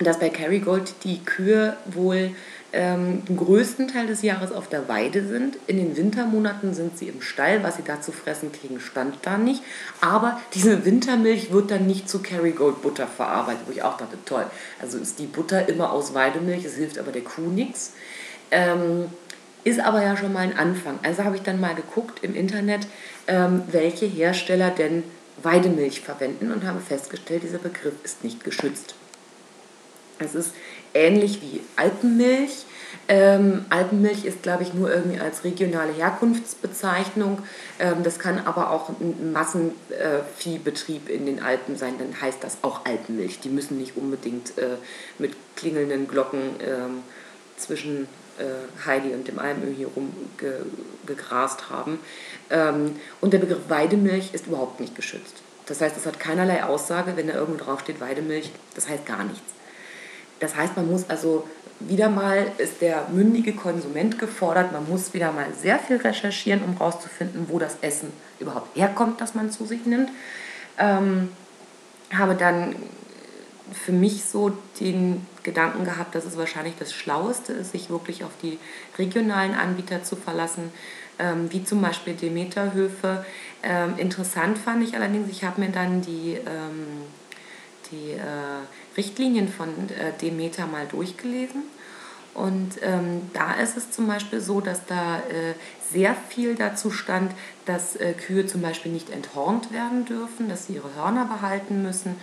dass 0.00 0.18
bei 0.18 0.28
Kerrygold 0.28 0.92
die 1.04 1.22
Kühe 1.24 1.76
wohl 1.84 2.32
ähm, 2.72 3.24
den 3.26 3.36
größten 3.36 3.86
Teil 3.86 4.08
des 4.08 4.22
Jahres 4.22 4.50
auf 4.50 4.68
der 4.68 4.88
Weide 4.88 5.24
sind. 5.24 5.56
In 5.68 5.76
den 5.76 5.96
Wintermonaten 5.96 6.74
sind 6.74 6.98
sie 6.98 7.06
im 7.06 7.22
Stall. 7.22 7.62
Was 7.62 7.76
sie 7.76 7.84
da 7.84 8.00
zu 8.00 8.10
fressen 8.10 8.50
kriegen, 8.50 8.80
stand 8.80 9.18
da 9.22 9.38
nicht. 9.38 9.62
Aber 10.00 10.40
diese 10.52 10.84
Wintermilch 10.84 11.52
wird 11.52 11.70
dann 11.70 11.86
nicht 11.86 12.08
zu 12.08 12.18
Kerrygold 12.18 12.82
Butter 12.82 13.06
verarbeitet, 13.06 13.62
wo 13.66 13.70
ich 13.70 13.84
auch 13.84 13.96
dachte, 13.96 14.18
toll. 14.24 14.44
Also 14.82 14.98
ist 14.98 15.20
die 15.20 15.26
Butter 15.26 15.68
immer 15.68 15.92
aus 15.92 16.12
Weidemilch, 16.12 16.64
es 16.64 16.74
hilft 16.74 16.98
aber 16.98 17.12
der 17.12 17.22
Kuh 17.22 17.42
nichts. 17.42 17.92
Ähm, 18.50 19.04
ist 19.62 19.78
aber 19.78 20.02
ja 20.02 20.16
schon 20.16 20.32
mal 20.32 20.40
ein 20.40 20.58
Anfang. 20.58 20.98
Also 21.04 21.22
habe 21.22 21.36
ich 21.36 21.42
dann 21.42 21.60
mal 21.60 21.76
geguckt 21.76 22.18
im 22.22 22.34
Internet, 22.34 22.88
ähm, 23.28 23.62
welche 23.70 24.06
Hersteller 24.06 24.70
denn 24.70 25.04
Weidemilch 25.42 26.00
verwenden 26.00 26.52
und 26.52 26.66
habe 26.66 26.80
festgestellt, 26.80 27.42
dieser 27.42 27.58
Begriff 27.58 27.94
ist 28.04 28.24
nicht 28.24 28.44
geschützt. 28.44 28.94
Es 30.18 30.34
ist 30.34 30.52
ähnlich 30.94 31.40
wie 31.42 31.60
Alpenmilch. 31.76 32.64
Ähm, 33.06 33.66
Alpenmilch 33.70 34.24
ist, 34.24 34.42
glaube 34.42 34.62
ich, 34.62 34.74
nur 34.74 34.92
irgendwie 34.92 35.20
als 35.20 35.44
regionale 35.44 35.92
Herkunftsbezeichnung. 35.92 37.38
Ähm, 37.78 38.02
das 38.02 38.18
kann 38.18 38.38
aber 38.44 38.70
auch 38.70 38.88
ein 38.88 39.32
Massenviehbetrieb 39.32 41.08
äh, 41.08 41.12
in 41.12 41.26
den 41.26 41.40
Alpen 41.40 41.76
sein, 41.76 41.94
dann 41.98 42.20
heißt 42.20 42.42
das 42.42 42.58
auch 42.62 42.84
Alpenmilch. 42.84 43.40
Die 43.40 43.50
müssen 43.50 43.78
nicht 43.78 43.96
unbedingt 43.96 44.58
äh, 44.58 44.76
mit 45.18 45.34
klingelnden 45.56 46.08
Glocken 46.08 46.56
ähm, 46.60 47.02
zwischen 47.56 48.08
Heidi 48.86 49.14
und 49.14 49.28
dem 49.28 49.38
Almöh 49.38 49.72
hier 49.74 49.88
rumgegrast 49.88 51.70
haben. 51.70 51.98
Ähm, 52.50 52.96
und 53.20 53.32
der 53.32 53.38
Begriff 53.38 53.68
Weidemilch 53.68 54.34
ist 54.34 54.46
überhaupt 54.46 54.80
nicht 54.80 54.94
geschützt. 54.94 55.42
Das 55.66 55.80
heißt, 55.80 55.96
es 55.96 56.06
hat 56.06 56.18
keinerlei 56.18 56.64
Aussage, 56.64 57.16
wenn 57.16 57.26
da 57.26 57.34
irgendwo 57.34 57.62
draufsteht 57.62 58.00
Weidemilch, 58.00 58.50
das 58.74 58.88
heißt 58.88 59.04
gar 59.04 59.24
nichts. 59.24 59.52
Das 60.40 60.56
heißt, 60.56 60.76
man 60.76 60.90
muss 60.90 61.10
also 61.10 61.46
wieder 61.80 62.08
mal, 62.08 62.50
ist 62.58 62.80
der 62.80 63.06
mündige 63.12 63.52
Konsument 63.52 64.18
gefordert, 64.18 64.72
man 64.72 64.88
muss 64.88 65.14
wieder 65.14 65.30
mal 65.32 65.46
sehr 65.54 65.78
viel 65.78 65.96
recherchieren, 65.96 66.62
um 66.64 66.78
herauszufinden, 66.78 67.46
wo 67.48 67.58
das 67.58 67.76
Essen 67.82 68.12
überhaupt 68.40 68.76
herkommt, 68.76 69.20
das 69.20 69.34
man 69.34 69.50
zu 69.50 69.64
sich 69.64 69.84
nimmt. 69.86 70.10
Ähm, 70.78 71.30
habe 72.12 72.34
dann 72.34 72.76
für 73.72 73.92
mich 73.92 74.24
so 74.24 74.52
den 74.80 75.26
Gedanken 75.48 75.84
gehabt, 75.84 76.14
dass 76.14 76.26
es 76.26 76.36
wahrscheinlich 76.36 76.74
das 76.78 76.92
Schlaueste 76.92 77.54
ist, 77.54 77.72
sich 77.72 77.88
wirklich 77.88 78.22
auf 78.22 78.32
die 78.42 78.58
regionalen 78.98 79.54
Anbieter 79.54 80.04
zu 80.04 80.14
verlassen, 80.14 80.70
ähm, 81.18 81.50
wie 81.50 81.64
zum 81.64 81.80
Beispiel 81.80 82.12
Demeterhöfe. 82.14 83.24
Ähm, 83.62 83.94
interessant 83.96 84.58
fand 84.58 84.86
ich 84.86 84.94
allerdings, 84.94 85.30
ich 85.30 85.44
habe 85.44 85.62
mir 85.62 85.70
dann 85.70 86.02
die, 86.02 86.34
ähm, 86.34 87.02
die 87.90 88.12
äh, 88.12 88.96
Richtlinien 88.96 89.48
von 89.48 89.68
äh, 89.68 90.12
Demeter 90.20 90.66
mal 90.66 90.86
durchgelesen. 90.86 91.62
Und 92.34 92.74
ähm, 92.82 93.22
da 93.32 93.54
ist 93.54 93.76
es 93.76 93.90
zum 93.90 94.06
Beispiel 94.06 94.40
so, 94.40 94.60
dass 94.60 94.86
da 94.86 95.16
äh, 95.16 95.54
sehr 95.90 96.14
viel 96.14 96.54
dazu 96.54 96.90
stand, 96.90 97.32
dass 97.64 97.96
äh, 97.96 98.12
Kühe 98.12 98.46
zum 98.46 98.60
Beispiel 98.60 98.92
nicht 98.92 99.10
enthornt 99.10 99.72
werden 99.72 100.04
dürfen, 100.04 100.48
dass 100.48 100.66
sie 100.66 100.74
ihre 100.74 100.94
Hörner 100.94 101.24
behalten 101.24 101.82
müssen, 101.82 102.14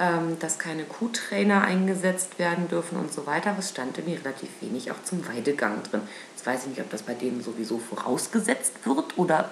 ähm, 0.00 0.38
dass 0.38 0.58
keine 0.58 0.84
Kuhtrainer 0.84 1.62
eingesetzt 1.62 2.38
werden 2.38 2.68
dürfen 2.68 2.98
und 2.98 3.12
so 3.12 3.26
weiter. 3.26 3.54
Was 3.58 3.68
stand 3.68 3.98
irgendwie 3.98 4.16
relativ 4.16 4.48
wenig 4.60 4.90
auch 4.90 5.02
zum 5.04 5.28
Weidegang 5.28 5.82
drin. 5.82 6.00
Jetzt 6.34 6.46
weiß 6.46 6.62
ich 6.62 6.68
nicht, 6.68 6.80
ob 6.80 6.90
das 6.90 7.02
bei 7.02 7.12
denen 7.12 7.42
sowieso 7.42 7.78
vorausgesetzt 7.78 8.72
wird 8.84 9.18
oder. 9.18 9.50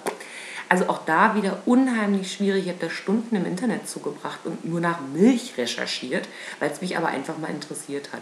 Also 0.67 0.87
auch 0.87 1.05
da 1.05 1.35
wieder 1.35 1.63
unheimlich 1.65 2.31
schwierig. 2.31 2.65
Ich 2.65 2.69
habe 2.69 2.79
da 2.79 2.89
Stunden 2.89 3.35
im 3.35 3.45
Internet 3.45 3.87
zugebracht 3.87 4.39
und 4.43 4.65
nur 4.65 4.79
nach 4.79 4.99
Milch 5.01 5.53
recherchiert, 5.57 6.27
weil 6.59 6.69
es 6.69 6.81
mich 6.81 6.97
aber 6.97 7.07
einfach 7.07 7.37
mal 7.37 7.49
interessiert 7.49 8.11
hat. 8.11 8.21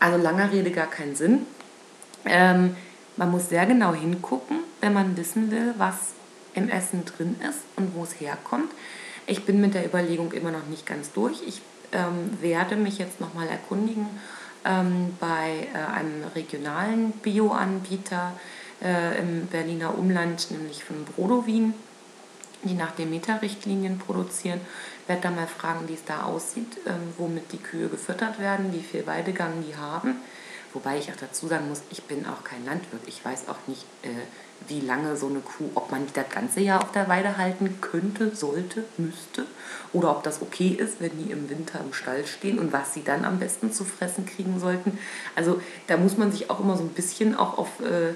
Also 0.00 0.22
langer 0.22 0.52
Rede 0.52 0.70
gar 0.70 0.88
keinen 0.88 1.16
Sinn. 1.16 1.46
Ähm, 2.24 2.76
man 3.16 3.30
muss 3.30 3.48
sehr 3.48 3.66
genau 3.66 3.94
hingucken, 3.94 4.58
wenn 4.80 4.92
man 4.92 5.16
wissen 5.16 5.50
will, 5.50 5.74
was 5.78 5.94
im 6.54 6.68
Essen 6.68 7.04
drin 7.04 7.36
ist 7.48 7.60
und 7.76 7.94
wo 7.94 8.04
es 8.04 8.20
herkommt. 8.20 8.70
Ich 9.30 9.44
bin 9.44 9.60
mit 9.60 9.74
der 9.74 9.84
Überlegung 9.84 10.32
immer 10.32 10.50
noch 10.50 10.66
nicht 10.68 10.86
ganz 10.86 11.12
durch. 11.12 11.42
Ich 11.46 11.60
ähm, 11.92 12.40
werde 12.40 12.76
mich 12.76 12.96
jetzt 12.96 13.20
nochmal 13.20 13.46
erkundigen 13.46 14.06
ähm, 14.64 15.14
bei 15.20 15.68
äh, 15.74 15.92
einem 15.92 16.24
regionalen 16.34 17.12
Bioanbieter 17.12 18.32
äh, 18.82 19.18
im 19.18 19.46
Berliner 19.48 19.98
Umland, 19.98 20.50
nämlich 20.50 20.82
von 20.82 21.04
Brodowin, 21.04 21.74
die 22.62 22.72
nach 22.72 22.92
den 22.92 23.10
Meta-Richtlinien 23.10 23.98
produzieren. 23.98 24.62
Ich 25.02 25.08
werde 25.10 25.20
da 25.20 25.30
mal 25.30 25.46
fragen, 25.46 25.86
wie 25.88 25.94
es 25.94 26.04
da 26.06 26.22
aussieht, 26.22 26.78
ähm, 26.86 27.12
womit 27.18 27.52
die 27.52 27.58
Kühe 27.58 27.88
gefüttert 27.88 28.40
werden, 28.40 28.72
wie 28.72 28.82
viel 28.82 29.06
Weidegang 29.06 29.62
die 29.62 29.76
haben. 29.76 30.16
Wobei 30.72 30.98
ich 30.98 31.10
auch 31.10 31.16
dazu 31.16 31.46
sagen 31.48 31.68
muss, 31.68 31.82
ich 31.90 32.02
bin 32.04 32.26
auch 32.26 32.44
kein 32.44 32.64
Landwirt. 32.64 33.02
Ich 33.06 33.24
weiß 33.24 33.48
auch 33.48 33.56
nicht, 33.66 33.84
äh, 34.02 34.08
wie 34.66 34.80
lange 34.80 35.16
so 35.16 35.28
eine 35.28 35.40
Kuh, 35.40 35.70
ob 35.74 35.90
man 35.90 36.06
die 36.06 36.12
das 36.12 36.28
ganze 36.28 36.60
Jahr 36.60 36.82
auf 36.82 36.92
der 36.92 37.08
Weide 37.08 37.38
halten 37.38 37.80
könnte, 37.80 38.34
sollte, 38.34 38.84
müsste. 38.96 39.46
Oder 39.92 40.10
ob 40.10 40.22
das 40.22 40.42
okay 40.42 40.68
ist, 40.68 41.00
wenn 41.00 41.16
die 41.18 41.30
im 41.30 41.48
Winter 41.48 41.80
im 41.80 41.92
Stall 41.92 42.26
stehen 42.26 42.58
und 42.58 42.72
was 42.72 42.92
sie 42.92 43.04
dann 43.04 43.24
am 43.24 43.38
besten 43.38 43.72
zu 43.72 43.84
fressen 43.84 44.26
kriegen 44.26 44.60
sollten. 44.60 44.98
Also 45.36 45.60
da 45.86 45.96
muss 45.96 46.16
man 46.18 46.32
sich 46.32 46.50
auch 46.50 46.60
immer 46.60 46.76
so 46.76 46.82
ein 46.82 46.90
bisschen 46.90 47.34
auch 47.34 47.56
auf, 47.56 47.80
äh, 47.80 48.14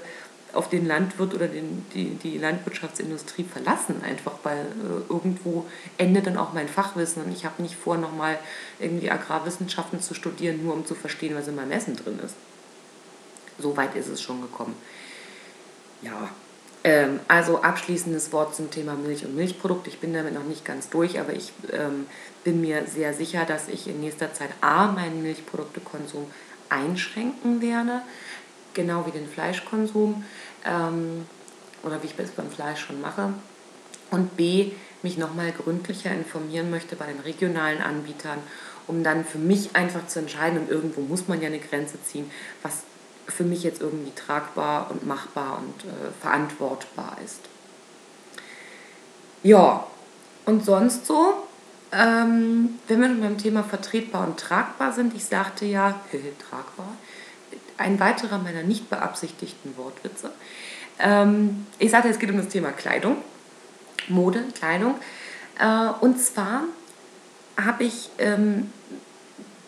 auf 0.53 0.69
den 0.69 0.85
Landwirt 0.85 1.33
oder 1.33 1.47
den, 1.47 1.85
die, 1.93 2.15
die 2.15 2.37
Landwirtschaftsindustrie 2.37 3.43
verlassen, 3.43 4.01
einfach 4.03 4.33
weil 4.43 4.59
äh, 4.59 5.11
irgendwo 5.11 5.65
endet 5.97 6.27
dann 6.27 6.37
auch 6.37 6.53
mein 6.53 6.67
Fachwissen 6.67 7.23
und 7.23 7.31
ich 7.31 7.45
habe 7.45 7.61
nicht 7.61 7.75
vor, 7.75 7.97
nochmal 7.97 8.37
irgendwie 8.79 9.09
Agrarwissenschaften 9.09 10.01
zu 10.01 10.13
studieren, 10.13 10.63
nur 10.63 10.73
um 10.73 10.85
zu 10.85 10.95
verstehen, 10.95 11.35
was 11.35 11.47
in 11.47 11.55
meinem 11.55 11.71
Essen 11.71 11.95
drin 11.95 12.19
ist. 12.23 12.35
So 13.59 13.75
weit 13.77 13.95
ist 13.95 14.07
es 14.07 14.21
schon 14.21 14.41
gekommen. 14.41 14.75
Ja, 16.01 16.29
ähm, 16.83 17.19
also 17.27 17.61
abschließendes 17.61 18.31
Wort 18.33 18.55
zum 18.55 18.69
Thema 18.69 18.93
Milch 18.93 19.25
und 19.25 19.35
Milchprodukte. 19.35 19.89
Ich 19.89 19.99
bin 19.99 20.13
damit 20.13 20.33
noch 20.33 20.43
nicht 20.43 20.65
ganz 20.65 20.89
durch, 20.89 21.19
aber 21.19 21.33
ich 21.33 21.53
ähm, 21.71 22.07
bin 22.43 22.61
mir 22.61 22.85
sehr 22.87 23.13
sicher, 23.13 23.45
dass 23.45 23.69
ich 23.69 23.87
in 23.87 24.01
nächster 24.01 24.33
Zeit 24.33 24.49
A, 24.61 24.87
meinen 24.87 25.23
Milchproduktekonsum 25.23 26.27
einschränken 26.69 27.61
werde, 27.61 28.01
genau 28.73 29.05
wie 29.05 29.11
den 29.11 29.27
Fleischkonsum 29.27 30.25
ähm, 30.65 31.25
oder 31.83 32.01
wie 32.01 32.07
ich 32.07 32.17
es 32.17 32.31
beim 32.31 32.49
Fleisch 32.49 32.81
schon 32.81 33.01
mache. 33.01 33.33
Und 34.11 34.37
B, 34.37 34.71
mich 35.01 35.17
nochmal 35.17 35.51
gründlicher 35.51 36.11
informieren 36.11 36.69
möchte 36.69 36.95
bei 36.95 37.07
den 37.07 37.19
regionalen 37.19 37.81
Anbietern, 37.81 38.39
um 38.87 39.03
dann 39.03 39.25
für 39.25 39.37
mich 39.37 39.75
einfach 39.75 40.07
zu 40.07 40.19
entscheiden, 40.19 40.59
und 40.59 40.69
irgendwo 40.69 41.01
muss 41.01 41.27
man 41.27 41.41
ja 41.41 41.47
eine 41.47 41.59
Grenze 41.59 42.01
ziehen, 42.03 42.29
was 42.61 42.83
für 43.27 43.43
mich 43.43 43.63
jetzt 43.63 43.81
irgendwie 43.81 44.11
tragbar 44.11 44.91
und 44.91 45.05
machbar 45.05 45.59
und 45.59 45.89
äh, 45.89 46.11
verantwortbar 46.21 47.17
ist. 47.23 47.39
Ja, 49.43 49.87
und 50.45 50.65
sonst 50.65 51.05
so, 51.05 51.33
ähm, 51.91 52.79
wenn 52.87 53.01
wir 53.01 53.07
schon 53.07 53.21
beim 53.21 53.37
Thema 53.37 53.63
vertretbar 53.63 54.27
und 54.27 54.39
tragbar 54.39 54.91
sind, 54.93 55.13
ich 55.15 55.25
sagte 55.25 55.65
ja, 55.65 55.99
tragbar, 56.49 56.93
ein 57.77 57.99
weiterer 57.99 58.37
meiner 58.37 58.63
nicht 58.63 58.89
beabsichtigten 58.89 59.75
Wortwitze. 59.77 60.31
Ähm, 60.99 61.65
ich 61.79 61.91
sagte, 61.91 62.09
es 62.09 62.19
geht 62.19 62.29
um 62.29 62.37
das 62.37 62.49
Thema 62.49 62.71
Kleidung, 62.71 63.17
Mode, 64.07 64.43
Kleidung. 64.55 64.95
Äh, 65.59 65.89
und 66.01 66.19
zwar 66.19 66.63
habe 67.57 67.83
ich 67.83 68.09
ähm, 68.17 68.71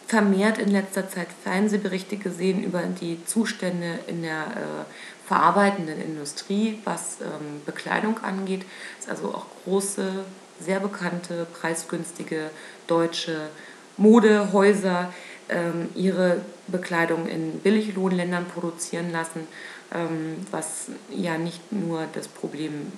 vermehrt 0.07 0.57
in 0.57 0.69
letzter 0.69 1.09
Zeit 1.09 1.27
Fernsehberichte 1.43 2.17
gesehen 2.17 2.63
über 2.63 2.81
die 2.83 3.23
Zustände 3.25 3.99
in 4.07 4.21
der 4.21 4.41
äh, 4.43 5.27
verarbeitenden 5.27 5.99
Industrie, 5.99 6.79
was 6.83 7.17
ähm, 7.21 7.61
Bekleidung 7.65 8.19
angeht. 8.23 8.65
Es 8.99 9.09
also 9.09 9.33
auch 9.33 9.45
große, 9.63 10.25
sehr 10.59 10.79
bekannte, 10.79 11.47
preisgünstige 11.59 12.49
deutsche 12.87 13.49
Modehäuser 13.97 15.11
ähm, 15.49 15.89
ihre 15.95 16.41
Bekleidung 16.67 17.27
in 17.27 17.59
Billiglohnländern 17.59 18.45
produzieren 18.45 19.11
lassen, 19.11 19.47
ähm, 19.93 20.37
was 20.51 20.87
ja 21.09 21.37
nicht 21.37 21.71
nur 21.71 22.07
das 22.13 22.27
Problem 22.27 22.91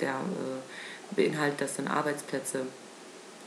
der 0.00 0.10
äh, 0.10 1.14
beinhaltet 1.14 1.60
das 1.60 1.76
dann 1.76 1.88
Arbeitsplätze 1.88 2.66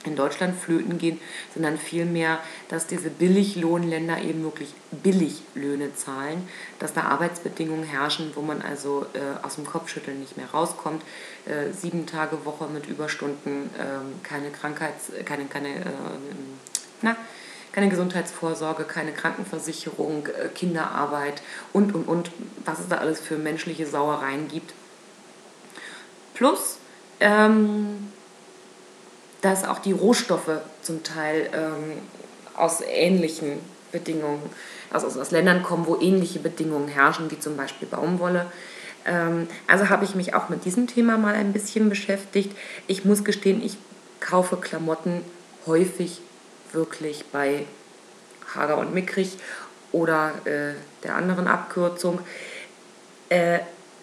in 0.04 0.16
Deutschland 0.16 0.58
flöten 0.58 0.98
gehen, 0.98 1.20
sondern 1.54 1.78
vielmehr, 1.78 2.40
dass 2.70 2.88
diese 2.88 3.10
Billiglohnländer 3.10 4.22
eben 4.22 4.44
wirklich 4.44 4.74
Billiglöhne 4.92 5.94
zahlen, 5.96 6.48
dass 6.80 6.94
da 6.94 7.04
Arbeitsbedingungen 7.04 7.84
herrschen, 7.84 8.32
wo 8.36 8.42
man 8.42 8.62
also 8.62 9.06
äh, 9.13 9.46
aus 9.46 9.56
dem 9.56 9.66
Kopfschütteln 9.66 10.20
nicht 10.20 10.38
mehr 10.38 10.50
rauskommt. 10.52 11.04
Äh, 11.46 11.74
sieben 11.74 12.06
Tage 12.06 12.46
Woche 12.46 12.68
mit 12.68 12.88
Überstunden, 12.88 13.70
äh, 13.78 14.26
keine 14.26 14.50
Krankheits-, 14.50 15.12
keine, 15.26 15.46
keine, 15.46 15.76
äh, 15.76 15.90
na, 17.02 17.16
keine 17.78 17.90
Gesundheitsvorsorge, 17.90 18.86
keine 18.86 19.12
Krankenversicherung, 19.12 20.26
äh, 20.26 20.48
Kinderarbeit 20.48 21.44
und, 21.74 21.94
und, 21.94 22.08
und, 22.08 22.32
was 22.66 22.80
es 22.80 22.88
da 22.88 22.98
alles 22.98 23.20
für 23.20 23.38
menschliche 23.38 23.86
Sauereien 23.86 24.48
gibt. 24.48 24.74
Plus, 26.34 26.80
ähm, 27.20 28.12
dass 29.42 29.63
auch 29.63 29.78
die 29.78 29.92
Rohstoffe 29.92 30.60
zum 30.82 31.04
Teil 31.04 31.52
ähm, 31.54 32.02
aus 32.56 32.82
ähnlichen 32.82 33.60
Bedingungen, 33.92 34.42
also 34.90 35.06
aus 35.06 35.30
Ländern 35.30 35.62
kommen, 35.62 35.86
wo 35.86 35.98
ähnliche 35.98 36.40
Bedingungen 36.40 36.88
herrschen, 36.88 37.30
wie 37.30 37.40
zum 37.40 37.58
Beispiel 37.58 37.88
Baumwolle. 37.88 38.48
Ähm, 39.06 39.48
also 39.68 39.90
habe 39.90 40.04
ich 40.04 40.16
mich 40.16 40.34
auch 40.34 40.50
mit 40.50 40.66
diesem 40.66 40.88
Thema 40.88 41.20
mal 41.20 41.36
ein 41.36 41.54
bisschen 41.54 41.90
beschäftigt. 41.90 42.58
Ich 42.88 43.06
muss 43.06 43.24
gestehen, 43.24 43.63
ich 43.63 43.78
kaufe 44.20 44.58
Klamotten 44.58 45.22
häufig 45.68 46.22
wirklich 46.74 47.26
bei 47.32 47.66
Hager 48.56 48.78
und 48.78 48.94
Mickrig 48.94 49.38
oder 49.92 50.34
äh, 50.46 50.74
der 51.04 51.16
anderen 51.16 51.48
Abkürzung. 51.48 52.20
Äh, 53.30 53.60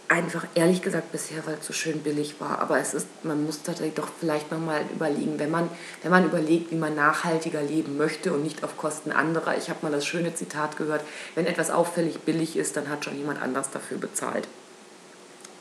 einfach 0.08 0.46
ehrlich 0.54 0.82
gesagt 0.82 1.12
bisher, 1.12 1.46
weil 1.46 1.54
es 1.54 1.66
so 1.66 1.72
schön 1.72 2.00
billig 2.00 2.36
war. 2.38 2.60
Aber 2.60 2.78
es 2.78 2.94
ist, 2.94 3.06
man 3.22 3.44
muss 3.44 3.62
tatsächlich 3.62 3.94
doch 3.94 4.08
vielleicht 4.20 4.50
nochmal 4.52 4.82
überlegen, 4.94 5.38
wenn 5.38 5.50
man, 5.50 5.68
wenn 6.02 6.10
man 6.10 6.24
überlegt, 6.24 6.70
wie 6.70 6.76
man 6.76 6.94
nachhaltiger 6.94 7.62
leben 7.62 7.96
möchte 7.96 8.32
und 8.32 8.42
nicht 8.42 8.62
auf 8.62 8.76
Kosten 8.76 9.12
anderer. 9.12 9.56
Ich 9.56 9.70
habe 9.70 9.80
mal 9.82 9.92
das 9.92 10.06
schöne 10.06 10.34
Zitat 10.34 10.76
gehört, 10.76 11.02
wenn 11.34 11.46
etwas 11.46 11.70
auffällig 11.70 12.20
billig 12.20 12.56
ist, 12.56 12.76
dann 12.76 12.88
hat 12.88 13.04
schon 13.04 13.16
jemand 13.16 13.40
anders 13.40 13.70
dafür 13.70 13.98
bezahlt. 13.98 14.46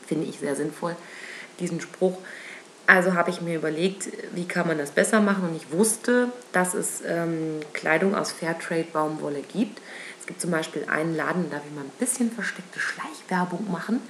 Finde 0.06 0.26
ich 0.26 0.38
sehr 0.38 0.54
sinnvoll, 0.54 0.94
diesen 1.58 1.80
Spruch. 1.80 2.18
Also 2.86 3.14
habe 3.14 3.30
ich 3.30 3.40
mir 3.40 3.56
überlegt, 3.56 4.08
wie 4.34 4.46
kann 4.46 4.66
man 4.66 4.76
das 4.76 4.90
besser 4.90 5.20
machen 5.20 5.48
und 5.48 5.56
ich 5.56 5.72
wusste, 5.72 6.28
dass 6.52 6.74
es 6.74 7.02
ähm, 7.06 7.60
Kleidung 7.72 8.14
aus 8.14 8.30
Fairtrade 8.30 8.86
Baumwolle 8.92 9.40
gibt. 9.40 9.80
Es 10.20 10.26
gibt 10.26 10.40
zum 10.40 10.50
Beispiel 10.50 10.86
einen 10.90 11.16
Laden, 11.16 11.50
da 11.50 11.56
will 11.56 11.72
man 11.74 11.84
ein 11.86 11.92
bisschen 11.98 12.30
versteckte 12.30 12.78
Schleichwerbung 12.80 13.70
machen. 13.70 14.00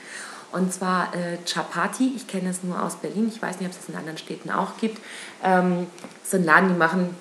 Und 0.53 0.73
zwar 0.73 1.13
äh, 1.15 1.39
Chapati. 1.45 2.13
Ich 2.15 2.29
kenne 2.29 2.51
es 2.51 2.63
nur 2.63 2.81
aus 2.81 2.95
Berlin. 2.97 3.29
Ich 3.33 3.43
weiß 3.43 3.59
nicht, 3.59 3.67
ob 3.69 3.73
es 3.73 3.83
es 3.83 3.89
in 3.89 3.97
anderen 3.97 4.19
Städten 4.19 4.51
auch 4.51 4.77
gibt. 4.77 5.01
Ähm, 5.43 5.89
das 6.23 6.35
ein 6.35 6.45
Laden, 6.45 6.69
die 6.69 6.75
machen 6.75 7.17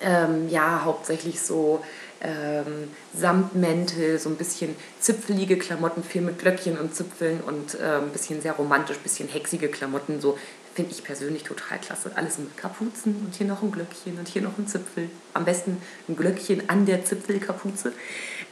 ähm, 0.00 0.48
ja 0.48 0.82
hauptsächlich 0.84 1.40
so 1.40 1.84
ähm, 2.20 2.90
Samtmäntel, 3.14 4.18
so 4.18 4.28
ein 4.28 4.36
bisschen 4.36 4.74
zipfelige 5.00 5.56
Klamotten, 5.56 6.02
viel 6.02 6.22
mit 6.22 6.38
Glöckchen 6.40 6.76
und 6.78 6.94
Zipfeln 6.94 7.40
und 7.40 7.74
äh, 7.74 7.98
ein 7.98 8.10
bisschen 8.10 8.42
sehr 8.42 8.52
romantisch, 8.52 8.96
ein 8.96 9.02
bisschen 9.02 9.28
hexige 9.28 9.68
Klamotten, 9.68 10.20
so 10.20 10.36
finde 10.78 10.92
ich 10.92 11.02
persönlich 11.02 11.42
total 11.42 11.78
klasse. 11.78 12.12
Alles 12.14 12.38
mit 12.38 12.56
Kapuzen 12.56 13.16
und 13.16 13.34
hier 13.34 13.48
noch 13.48 13.64
ein 13.64 13.72
Glöckchen 13.72 14.16
und 14.16 14.28
hier 14.28 14.42
noch 14.42 14.56
ein 14.58 14.68
Zipfel. 14.68 15.10
Am 15.34 15.44
besten 15.44 15.78
ein 16.08 16.14
Glöckchen 16.14 16.70
an 16.70 16.86
der 16.86 17.04
Zipfelkapuze. 17.04 17.92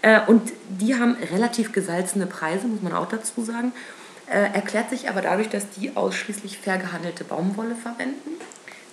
Äh, 0.02 0.22
und 0.26 0.52
die 0.68 0.96
haben 0.96 1.16
relativ 1.30 1.70
gesalzene 1.70 2.26
Preise, 2.26 2.66
muss 2.66 2.82
man 2.82 2.94
auch 2.94 3.08
dazu 3.08 3.44
sagen. 3.44 3.70
Äh, 4.28 4.52
erklärt 4.54 4.90
sich 4.90 5.08
aber 5.08 5.22
dadurch, 5.22 5.48
dass 5.50 5.70
die 5.70 5.94
ausschließlich 5.94 6.58
fair 6.58 6.78
gehandelte 6.78 7.22
Baumwolle 7.22 7.76
verwenden. 7.76 8.30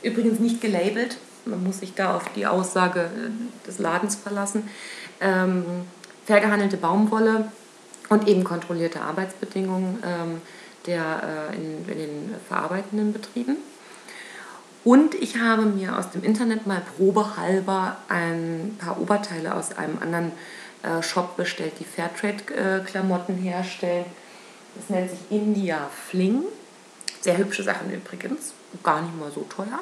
Übrigens 0.03 0.39
nicht 0.39 0.61
gelabelt. 0.61 1.17
Man 1.45 1.63
muss 1.63 1.79
sich 1.79 1.95
da 1.95 2.15
auf 2.15 2.31
die 2.35 2.45
Aussage 2.45 2.99
äh, 2.99 3.65
des 3.67 3.79
Ladens 3.79 4.13
verlassen. 4.13 4.69
Ähm, 5.21 5.65
fair 6.27 6.39
gehandelte 6.39 6.77
Baumwolle 6.77 7.51
und 8.09 8.27
eben 8.27 8.43
kontrollierte 8.43 9.01
Arbeitsbedingungen. 9.01 10.03
Ähm, 10.05 10.41
der, 10.85 11.49
äh, 11.51 11.55
in, 11.55 11.87
in 11.87 11.97
den 11.97 12.35
verarbeitenden 12.47 13.13
Betrieben. 13.13 13.57
Und 14.83 15.15
ich 15.15 15.37
habe 15.37 15.63
mir 15.63 15.97
aus 15.97 16.11
dem 16.11 16.23
Internet 16.23 16.67
mal 16.67 16.81
probehalber 16.97 17.97
ein 18.09 18.75
paar 18.79 18.99
Oberteile 18.99 19.55
aus 19.55 19.77
einem 19.77 19.97
anderen 19.99 20.31
äh, 20.83 21.01
Shop 21.01 21.37
bestellt, 21.37 21.73
die 21.79 21.85
Fairtrade-Klamotten 21.85 23.35
herstellen. 23.35 24.05
Das 24.75 24.89
nennt 24.89 25.09
sich 25.09 25.19
India 25.29 25.89
Fling. 26.09 26.43
Sehr 27.21 27.37
hübsche 27.37 27.63
Sachen 27.63 27.93
übrigens, 27.93 28.53
gar 28.83 29.01
nicht 29.01 29.17
mal 29.17 29.31
so 29.31 29.43
teuer. 29.43 29.79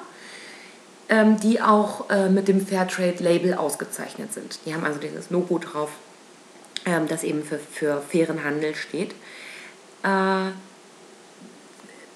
Ähm, 1.09 1.39
die 1.39 1.61
auch 1.61 2.09
äh, 2.11 2.29
mit 2.29 2.47
dem 2.47 2.65
Fairtrade-Label 2.65 3.55
ausgezeichnet 3.55 4.33
sind. 4.33 4.59
Die 4.65 4.73
haben 4.75 4.83
also 4.83 4.99
dieses 4.99 5.31
Logo 5.31 5.57
drauf, 5.57 5.89
ähm, 6.85 7.07
das 7.07 7.23
eben 7.23 7.43
für, 7.43 7.57
für 7.57 8.01
fairen 8.01 8.43
Handel 8.43 8.75
steht. 8.75 9.15
Äh, 10.03 10.51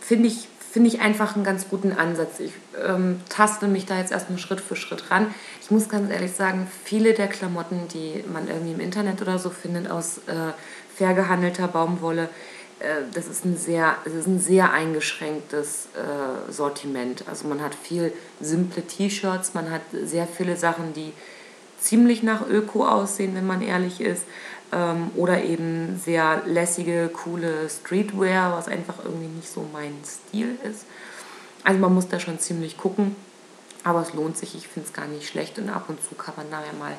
finde 0.06 0.28
ich, 0.28 0.48
find 0.72 0.88
ich 0.88 1.02
einfach 1.02 1.36
einen 1.36 1.44
ganz 1.44 1.68
guten 1.70 1.92
Ansatz. 1.92 2.40
Ich 2.40 2.52
ähm, 2.86 3.22
taste 3.30 3.68
mich 3.68 3.86
da 3.86 3.98
jetzt 3.98 4.12
erstmal 4.12 4.38
Schritt 4.38 4.62
für 4.62 4.76
Schritt 4.76 5.10
ran. 5.10 5.34
Ich 5.62 5.72
muss 5.72 5.90
ganz 5.90 6.12
ehrlich 6.12 6.34
sagen, 6.34 6.68
viele 6.84 7.14
der 7.14 7.28
Klamotten, 7.28 7.88
die 7.94 8.24
man 8.32 8.48
irgendwie 8.48 8.74
im 8.74 8.80
Internet 8.80 9.22
oder 9.22 9.40
so 9.40 9.50
findet 9.50 9.90
aus 9.90 10.20
äh, 10.28 10.54
fair 10.96 11.14
gehandelter 11.14 11.68
Baumwolle, 11.68 12.30
äh, 12.80 13.02
das 13.14 13.28
ist 13.28 13.46
ein 13.46 13.58
sehr, 13.58 13.96
das 14.04 14.14
ist 14.14 14.28
ein 14.28 14.40
sehr 14.40 14.72
eingeschränktes 14.72 15.88
äh, 15.96 16.52
Sortiment. 16.52 17.24
Also 17.28 17.48
man 17.48 17.62
hat 17.62 17.74
viel 17.74 18.14
simple 18.40 18.84
T-Shirts, 18.84 19.56
man 19.56 19.72
hat 19.72 19.82
sehr 20.04 20.28
viele 20.28 20.56
Sachen, 20.56 20.94
die 20.94 21.14
ziemlich 21.80 22.22
nach 22.22 22.48
Öko 22.48 22.88
aussehen, 22.88 23.36
wenn 23.36 23.48
man 23.48 23.62
ehrlich 23.62 24.02
ist 24.02 24.24
ähm, 24.72 25.12
oder 25.16 25.44
eben 25.44 26.00
sehr 26.04 26.42
lässige, 26.46 27.10
coole 27.10 27.70
Streetwear, 27.70 28.58
was 28.58 28.68
einfach 28.68 28.96
irgendwie 29.04 29.28
nicht 29.28 29.50
so 29.50 29.66
mein 29.72 29.94
Stil 30.06 30.58
ist. 30.70 30.86
Also 31.64 31.80
man 31.80 31.94
muss 31.94 32.08
da 32.08 32.20
schon 32.20 32.40
ziemlich 32.40 32.78
gucken, 32.78 33.16
aber 33.84 34.02
es 34.02 34.14
lohnt 34.14 34.38
sich, 34.38 34.56
ich 34.56 34.68
finde 34.68 34.88
es 34.88 34.94
gar 34.94 35.08
nicht 35.08 35.28
schlecht 35.28 35.58
und 35.58 35.70
ab 35.70 35.86
und 35.88 36.00
zu 36.02 36.16
kann 36.16 36.36
man 36.38 36.50
da 36.52 36.60
ja 36.60 36.74
mal 36.78 36.94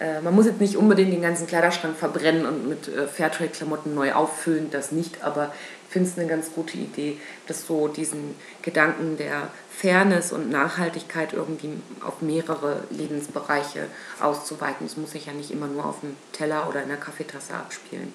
äh, 0.00 0.20
man 0.20 0.34
muss 0.34 0.46
jetzt 0.46 0.60
nicht 0.60 0.76
unbedingt 0.76 1.12
den 1.12 1.22
ganzen 1.22 1.46
Kleiderschrank 1.46 1.96
verbrennen 1.96 2.46
und 2.46 2.68
mit 2.68 2.88
äh, 2.88 3.06
Fairtrade-Klamotten 3.06 3.94
neu 3.94 4.12
auffüllen, 4.12 4.70
das 4.70 4.90
nicht, 4.90 5.22
aber 5.22 5.52
finde 5.94 6.10
es 6.10 6.18
eine 6.18 6.26
ganz 6.26 6.52
gute 6.52 6.76
Idee, 6.76 7.18
das 7.46 7.68
so 7.68 7.86
diesen 7.86 8.34
Gedanken 8.62 9.16
der 9.16 9.48
Fairness 9.70 10.32
und 10.32 10.50
Nachhaltigkeit 10.50 11.32
irgendwie 11.32 11.70
auf 12.04 12.20
mehrere 12.20 12.82
Lebensbereiche 12.90 13.86
auszuweiten. 14.20 14.88
Das 14.88 14.96
muss 14.96 15.12
sich 15.12 15.26
ja 15.26 15.32
nicht 15.32 15.52
immer 15.52 15.68
nur 15.68 15.86
auf 15.86 16.00
dem 16.00 16.16
Teller 16.32 16.68
oder 16.68 16.82
in 16.82 16.88
der 16.88 16.96
Kaffeetasse 16.96 17.54
abspielen. 17.54 18.12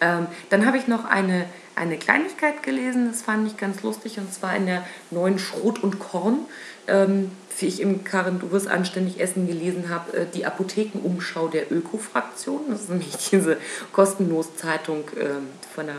Ähm, 0.00 0.26
dann 0.48 0.64
habe 0.64 0.78
ich 0.78 0.88
noch 0.88 1.04
eine, 1.04 1.44
eine 1.76 1.98
Kleinigkeit 1.98 2.62
gelesen, 2.62 3.10
das 3.10 3.20
fand 3.20 3.46
ich 3.46 3.58
ganz 3.58 3.82
lustig, 3.82 4.16
und 4.16 4.32
zwar 4.32 4.56
in 4.56 4.64
der 4.64 4.82
neuen 5.10 5.38
Schrot 5.38 5.82
und 5.82 5.98
Korn, 5.98 6.46
ähm, 6.88 7.30
wie 7.58 7.66
ich 7.66 7.82
im 7.82 8.04
Karin 8.04 8.38
Duves 8.38 8.66
Anständig 8.66 9.20
Essen 9.20 9.46
gelesen 9.46 9.90
habe, 9.90 10.16
äh, 10.16 10.26
die 10.32 10.46
Apothekenumschau 10.46 11.48
der 11.48 11.70
Öko-Fraktion. 11.70 12.70
Das 12.70 12.80
ist 12.80 12.88
nämlich 12.88 13.14
diese 13.30 13.58
kostenlose 13.92 14.56
Zeitung 14.56 15.00
äh, 15.10 15.42
von 15.74 15.84
der 15.84 15.96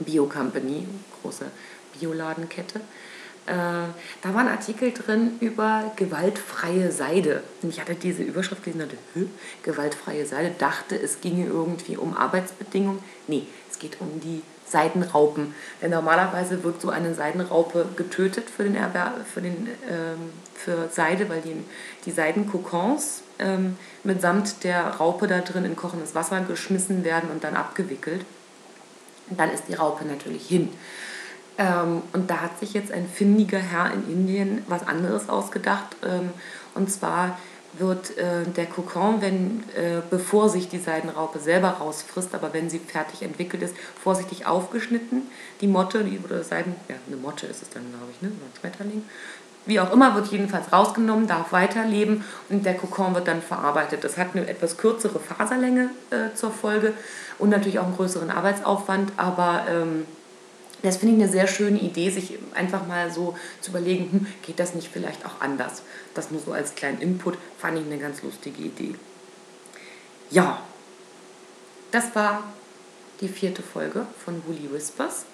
Bio-Company, 0.00 0.86
große 1.22 1.46
Bioladenkette. 1.98 2.80
Äh, 3.46 3.52
da 4.22 4.32
war 4.32 4.40
ein 4.40 4.48
Artikel 4.48 4.92
drin 4.92 5.32
über 5.40 5.92
gewaltfreie 5.96 6.90
Seide. 6.90 7.42
Und 7.62 7.68
ich 7.68 7.80
hatte 7.80 7.94
diese 7.94 8.22
Überschrift 8.22 8.64
gelesen 8.64 8.82
und 8.82 8.92
dachte, 8.92 9.28
gewaltfreie 9.62 10.24
Seide, 10.24 10.52
dachte, 10.58 10.96
es 10.96 11.20
ginge 11.20 11.46
irgendwie 11.46 11.96
um 11.96 12.16
Arbeitsbedingungen. 12.16 13.00
Nee, 13.26 13.46
es 13.70 13.78
geht 13.78 14.00
um 14.00 14.20
die 14.20 14.42
Seidenraupen. 14.66 15.54
Denn 15.82 15.90
normalerweise 15.90 16.64
wird 16.64 16.80
so 16.80 16.88
eine 16.88 17.14
Seidenraupe 17.14 17.86
getötet 17.96 18.48
für, 18.48 18.64
den 18.64 18.76
Erwerb, 18.76 19.26
für, 19.26 19.42
den, 19.42 19.68
ähm, 19.90 20.30
für 20.54 20.88
Seide, 20.90 21.28
weil 21.28 21.42
die, 21.42 21.54
die 22.06 22.12
Seidenkokons 22.12 23.22
ähm, 23.38 23.76
mitsamt 24.04 24.64
der 24.64 24.86
Raupe 24.86 25.26
da 25.26 25.40
drin 25.40 25.66
in 25.66 25.76
kochendes 25.76 26.14
Wasser 26.14 26.40
geschmissen 26.40 27.04
werden 27.04 27.28
und 27.30 27.44
dann 27.44 27.56
abgewickelt. 27.56 28.24
Dann 29.30 29.50
ist 29.50 29.64
die 29.68 29.74
Raupe 29.74 30.04
natürlich 30.04 30.46
hin. 30.46 30.70
Ähm, 31.56 32.02
und 32.12 32.30
da 32.30 32.42
hat 32.42 32.58
sich 32.58 32.74
jetzt 32.74 32.92
ein 32.92 33.08
findiger 33.08 33.58
Herr 33.58 33.92
in 33.92 34.10
Indien 34.10 34.62
was 34.68 34.86
anderes 34.86 35.28
ausgedacht. 35.28 35.96
Ähm, 36.04 36.30
und 36.74 36.90
zwar 36.90 37.38
wird 37.78 38.16
äh, 38.18 38.44
der 38.44 38.66
Kokon, 38.66 39.20
wenn, 39.20 39.64
äh, 39.74 40.00
bevor 40.08 40.48
sich 40.48 40.68
die 40.68 40.78
Seidenraupe 40.78 41.38
selber 41.38 41.68
rausfrisst, 41.68 42.34
aber 42.34 42.52
wenn 42.52 42.70
sie 42.70 42.78
fertig 42.78 43.22
entwickelt 43.22 43.62
ist, 43.62 43.74
vorsichtig 44.00 44.46
aufgeschnitten. 44.46 45.22
Die 45.60 45.66
Motte, 45.66 46.04
die 46.04 46.18
oder 46.18 46.44
Seiden, 46.44 46.76
ja, 46.88 46.94
eine 47.06 47.16
Motte 47.16 47.46
ist 47.46 47.62
es 47.62 47.70
dann, 47.70 47.82
glaube 47.90 48.12
ich, 48.12 48.22
ne? 48.22 48.28
oder 48.28 48.46
ein 48.46 48.58
Schmetterling. 48.60 49.02
Wie 49.66 49.80
auch 49.80 49.92
immer, 49.92 50.14
wird 50.14 50.26
jedenfalls 50.28 50.72
rausgenommen, 50.72 51.26
darf 51.26 51.52
weiterleben 51.52 52.24
und 52.50 52.66
der 52.66 52.74
Kokon 52.74 53.14
wird 53.14 53.26
dann 53.28 53.40
verarbeitet. 53.40 54.04
Das 54.04 54.18
hat 54.18 54.28
eine 54.34 54.46
etwas 54.46 54.76
kürzere 54.76 55.18
Faserlänge 55.18 55.88
äh, 56.10 56.34
zur 56.34 56.50
Folge 56.50 56.92
und 57.38 57.48
natürlich 57.48 57.78
auch 57.78 57.86
einen 57.86 57.96
größeren 57.96 58.30
Arbeitsaufwand, 58.30 59.12
aber 59.16 59.64
ähm, 59.68 60.04
Das 60.82 60.98
finde 60.98 61.14
ich 61.16 61.22
eine 61.22 61.32
sehr 61.32 61.46
schöne 61.46 61.78
Idee, 61.78 62.10
sich 62.10 62.38
einfach 62.54 62.86
mal 62.86 63.10
so 63.10 63.34
zu 63.62 63.70
überlegen, 63.70 64.10
hm, 64.12 64.26
geht 64.42 64.58
das 64.60 64.74
nicht 64.74 64.90
vielleicht 64.92 65.24
auch 65.24 65.40
anders? 65.40 65.80
Das 66.12 66.30
nur 66.30 66.42
so 66.42 66.52
als 66.52 66.74
kleinen 66.74 67.00
Input 67.00 67.38
fand 67.58 67.78
ich 67.78 67.86
eine 67.86 67.96
ganz 67.96 68.22
lustige 68.22 68.62
Idee. 68.62 68.94
Ja, 70.30 70.60
das 71.90 72.14
war 72.14 72.42
die 73.22 73.28
vierte 73.28 73.62
Folge 73.62 74.06
von 74.22 74.42
Woolly 74.46 74.70
Whispers. 74.70 75.24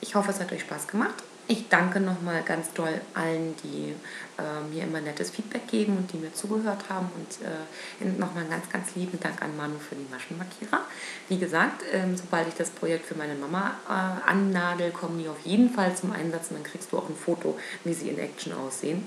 Ich 0.00 0.16
hoffe, 0.16 0.30
es 0.32 0.40
hat 0.40 0.50
euch 0.50 0.62
Spaß 0.62 0.88
gemacht. 0.88 1.22
Ich 1.46 1.68
danke 1.68 2.00
nochmal 2.00 2.42
ganz 2.42 2.72
doll 2.72 3.02
allen, 3.12 3.54
die 3.62 3.94
äh, 4.38 4.74
mir 4.74 4.84
immer 4.84 5.02
nettes 5.02 5.28
Feedback 5.28 5.68
geben 5.68 5.98
und 5.98 6.10
die 6.10 6.16
mir 6.16 6.32
zugehört 6.32 6.88
haben. 6.88 7.10
Und 7.14 7.46
äh, 7.46 8.18
nochmal 8.18 8.46
ganz, 8.46 8.70
ganz 8.70 8.94
lieben 8.94 9.20
Dank 9.20 9.42
an 9.42 9.54
Manu 9.54 9.74
für 9.78 9.94
die 9.94 10.06
Maschenmarkierer. 10.10 10.80
Wie 11.28 11.38
gesagt, 11.38 11.82
ähm, 11.92 12.16
sobald 12.16 12.48
ich 12.48 12.54
das 12.54 12.70
Projekt 12.70 13.04
für 13.04 13.14
meine 13.14 13.34
Mama 13.34 13.72
äh, 13.86 14.30
annadel, 14.30 14.90
kommen 14.90 15.18
die 15.18 15.28
auf 15.28 15.40
jeden 15.44 15.68
Fall 15.68 15.94
zum 15.94 16.12
Einsatz 16.12 16.48
und 16.48 16.56
dann 16.56 16.64
kriegst 16.64 16.92
du 16.92 16.98
auch 16.98 17.10
ein 17.10 17.16
Foto, 17.16 17.58
wie 17.84 17.92
sie 17.92 18.08
in 18.08 18.18
Action 18.18 18.54
aussehen. 18.54 19.06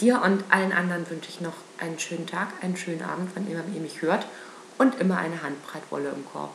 Dir 0.00 0.22
und 0.22 0.44
allen 0.50 0.72
anderen 0.72 1.08
wünsche 1.10 1.28
ich 1.28 1.42
noch 1.42 1.54
einen 1.78 1.98
schönen 1.98 2.26
Tag, 2.26 2.48
einen 2.62 2.76
schönen 2.76 3.02
Abend, 3.02 3.30
wann 3.34 3.50
immer 3.50 3.64
ihr 3.74 3.80
mich 3.82 4.00
hört 4.00 4.26
und 4.78 4.98
immer 4.98 5.18
eine 5.18 5.42
Handbreit 5.42 5.82
Wolle 5.90 6.08
im 6.08 6.24
Korb. 6.24 6.54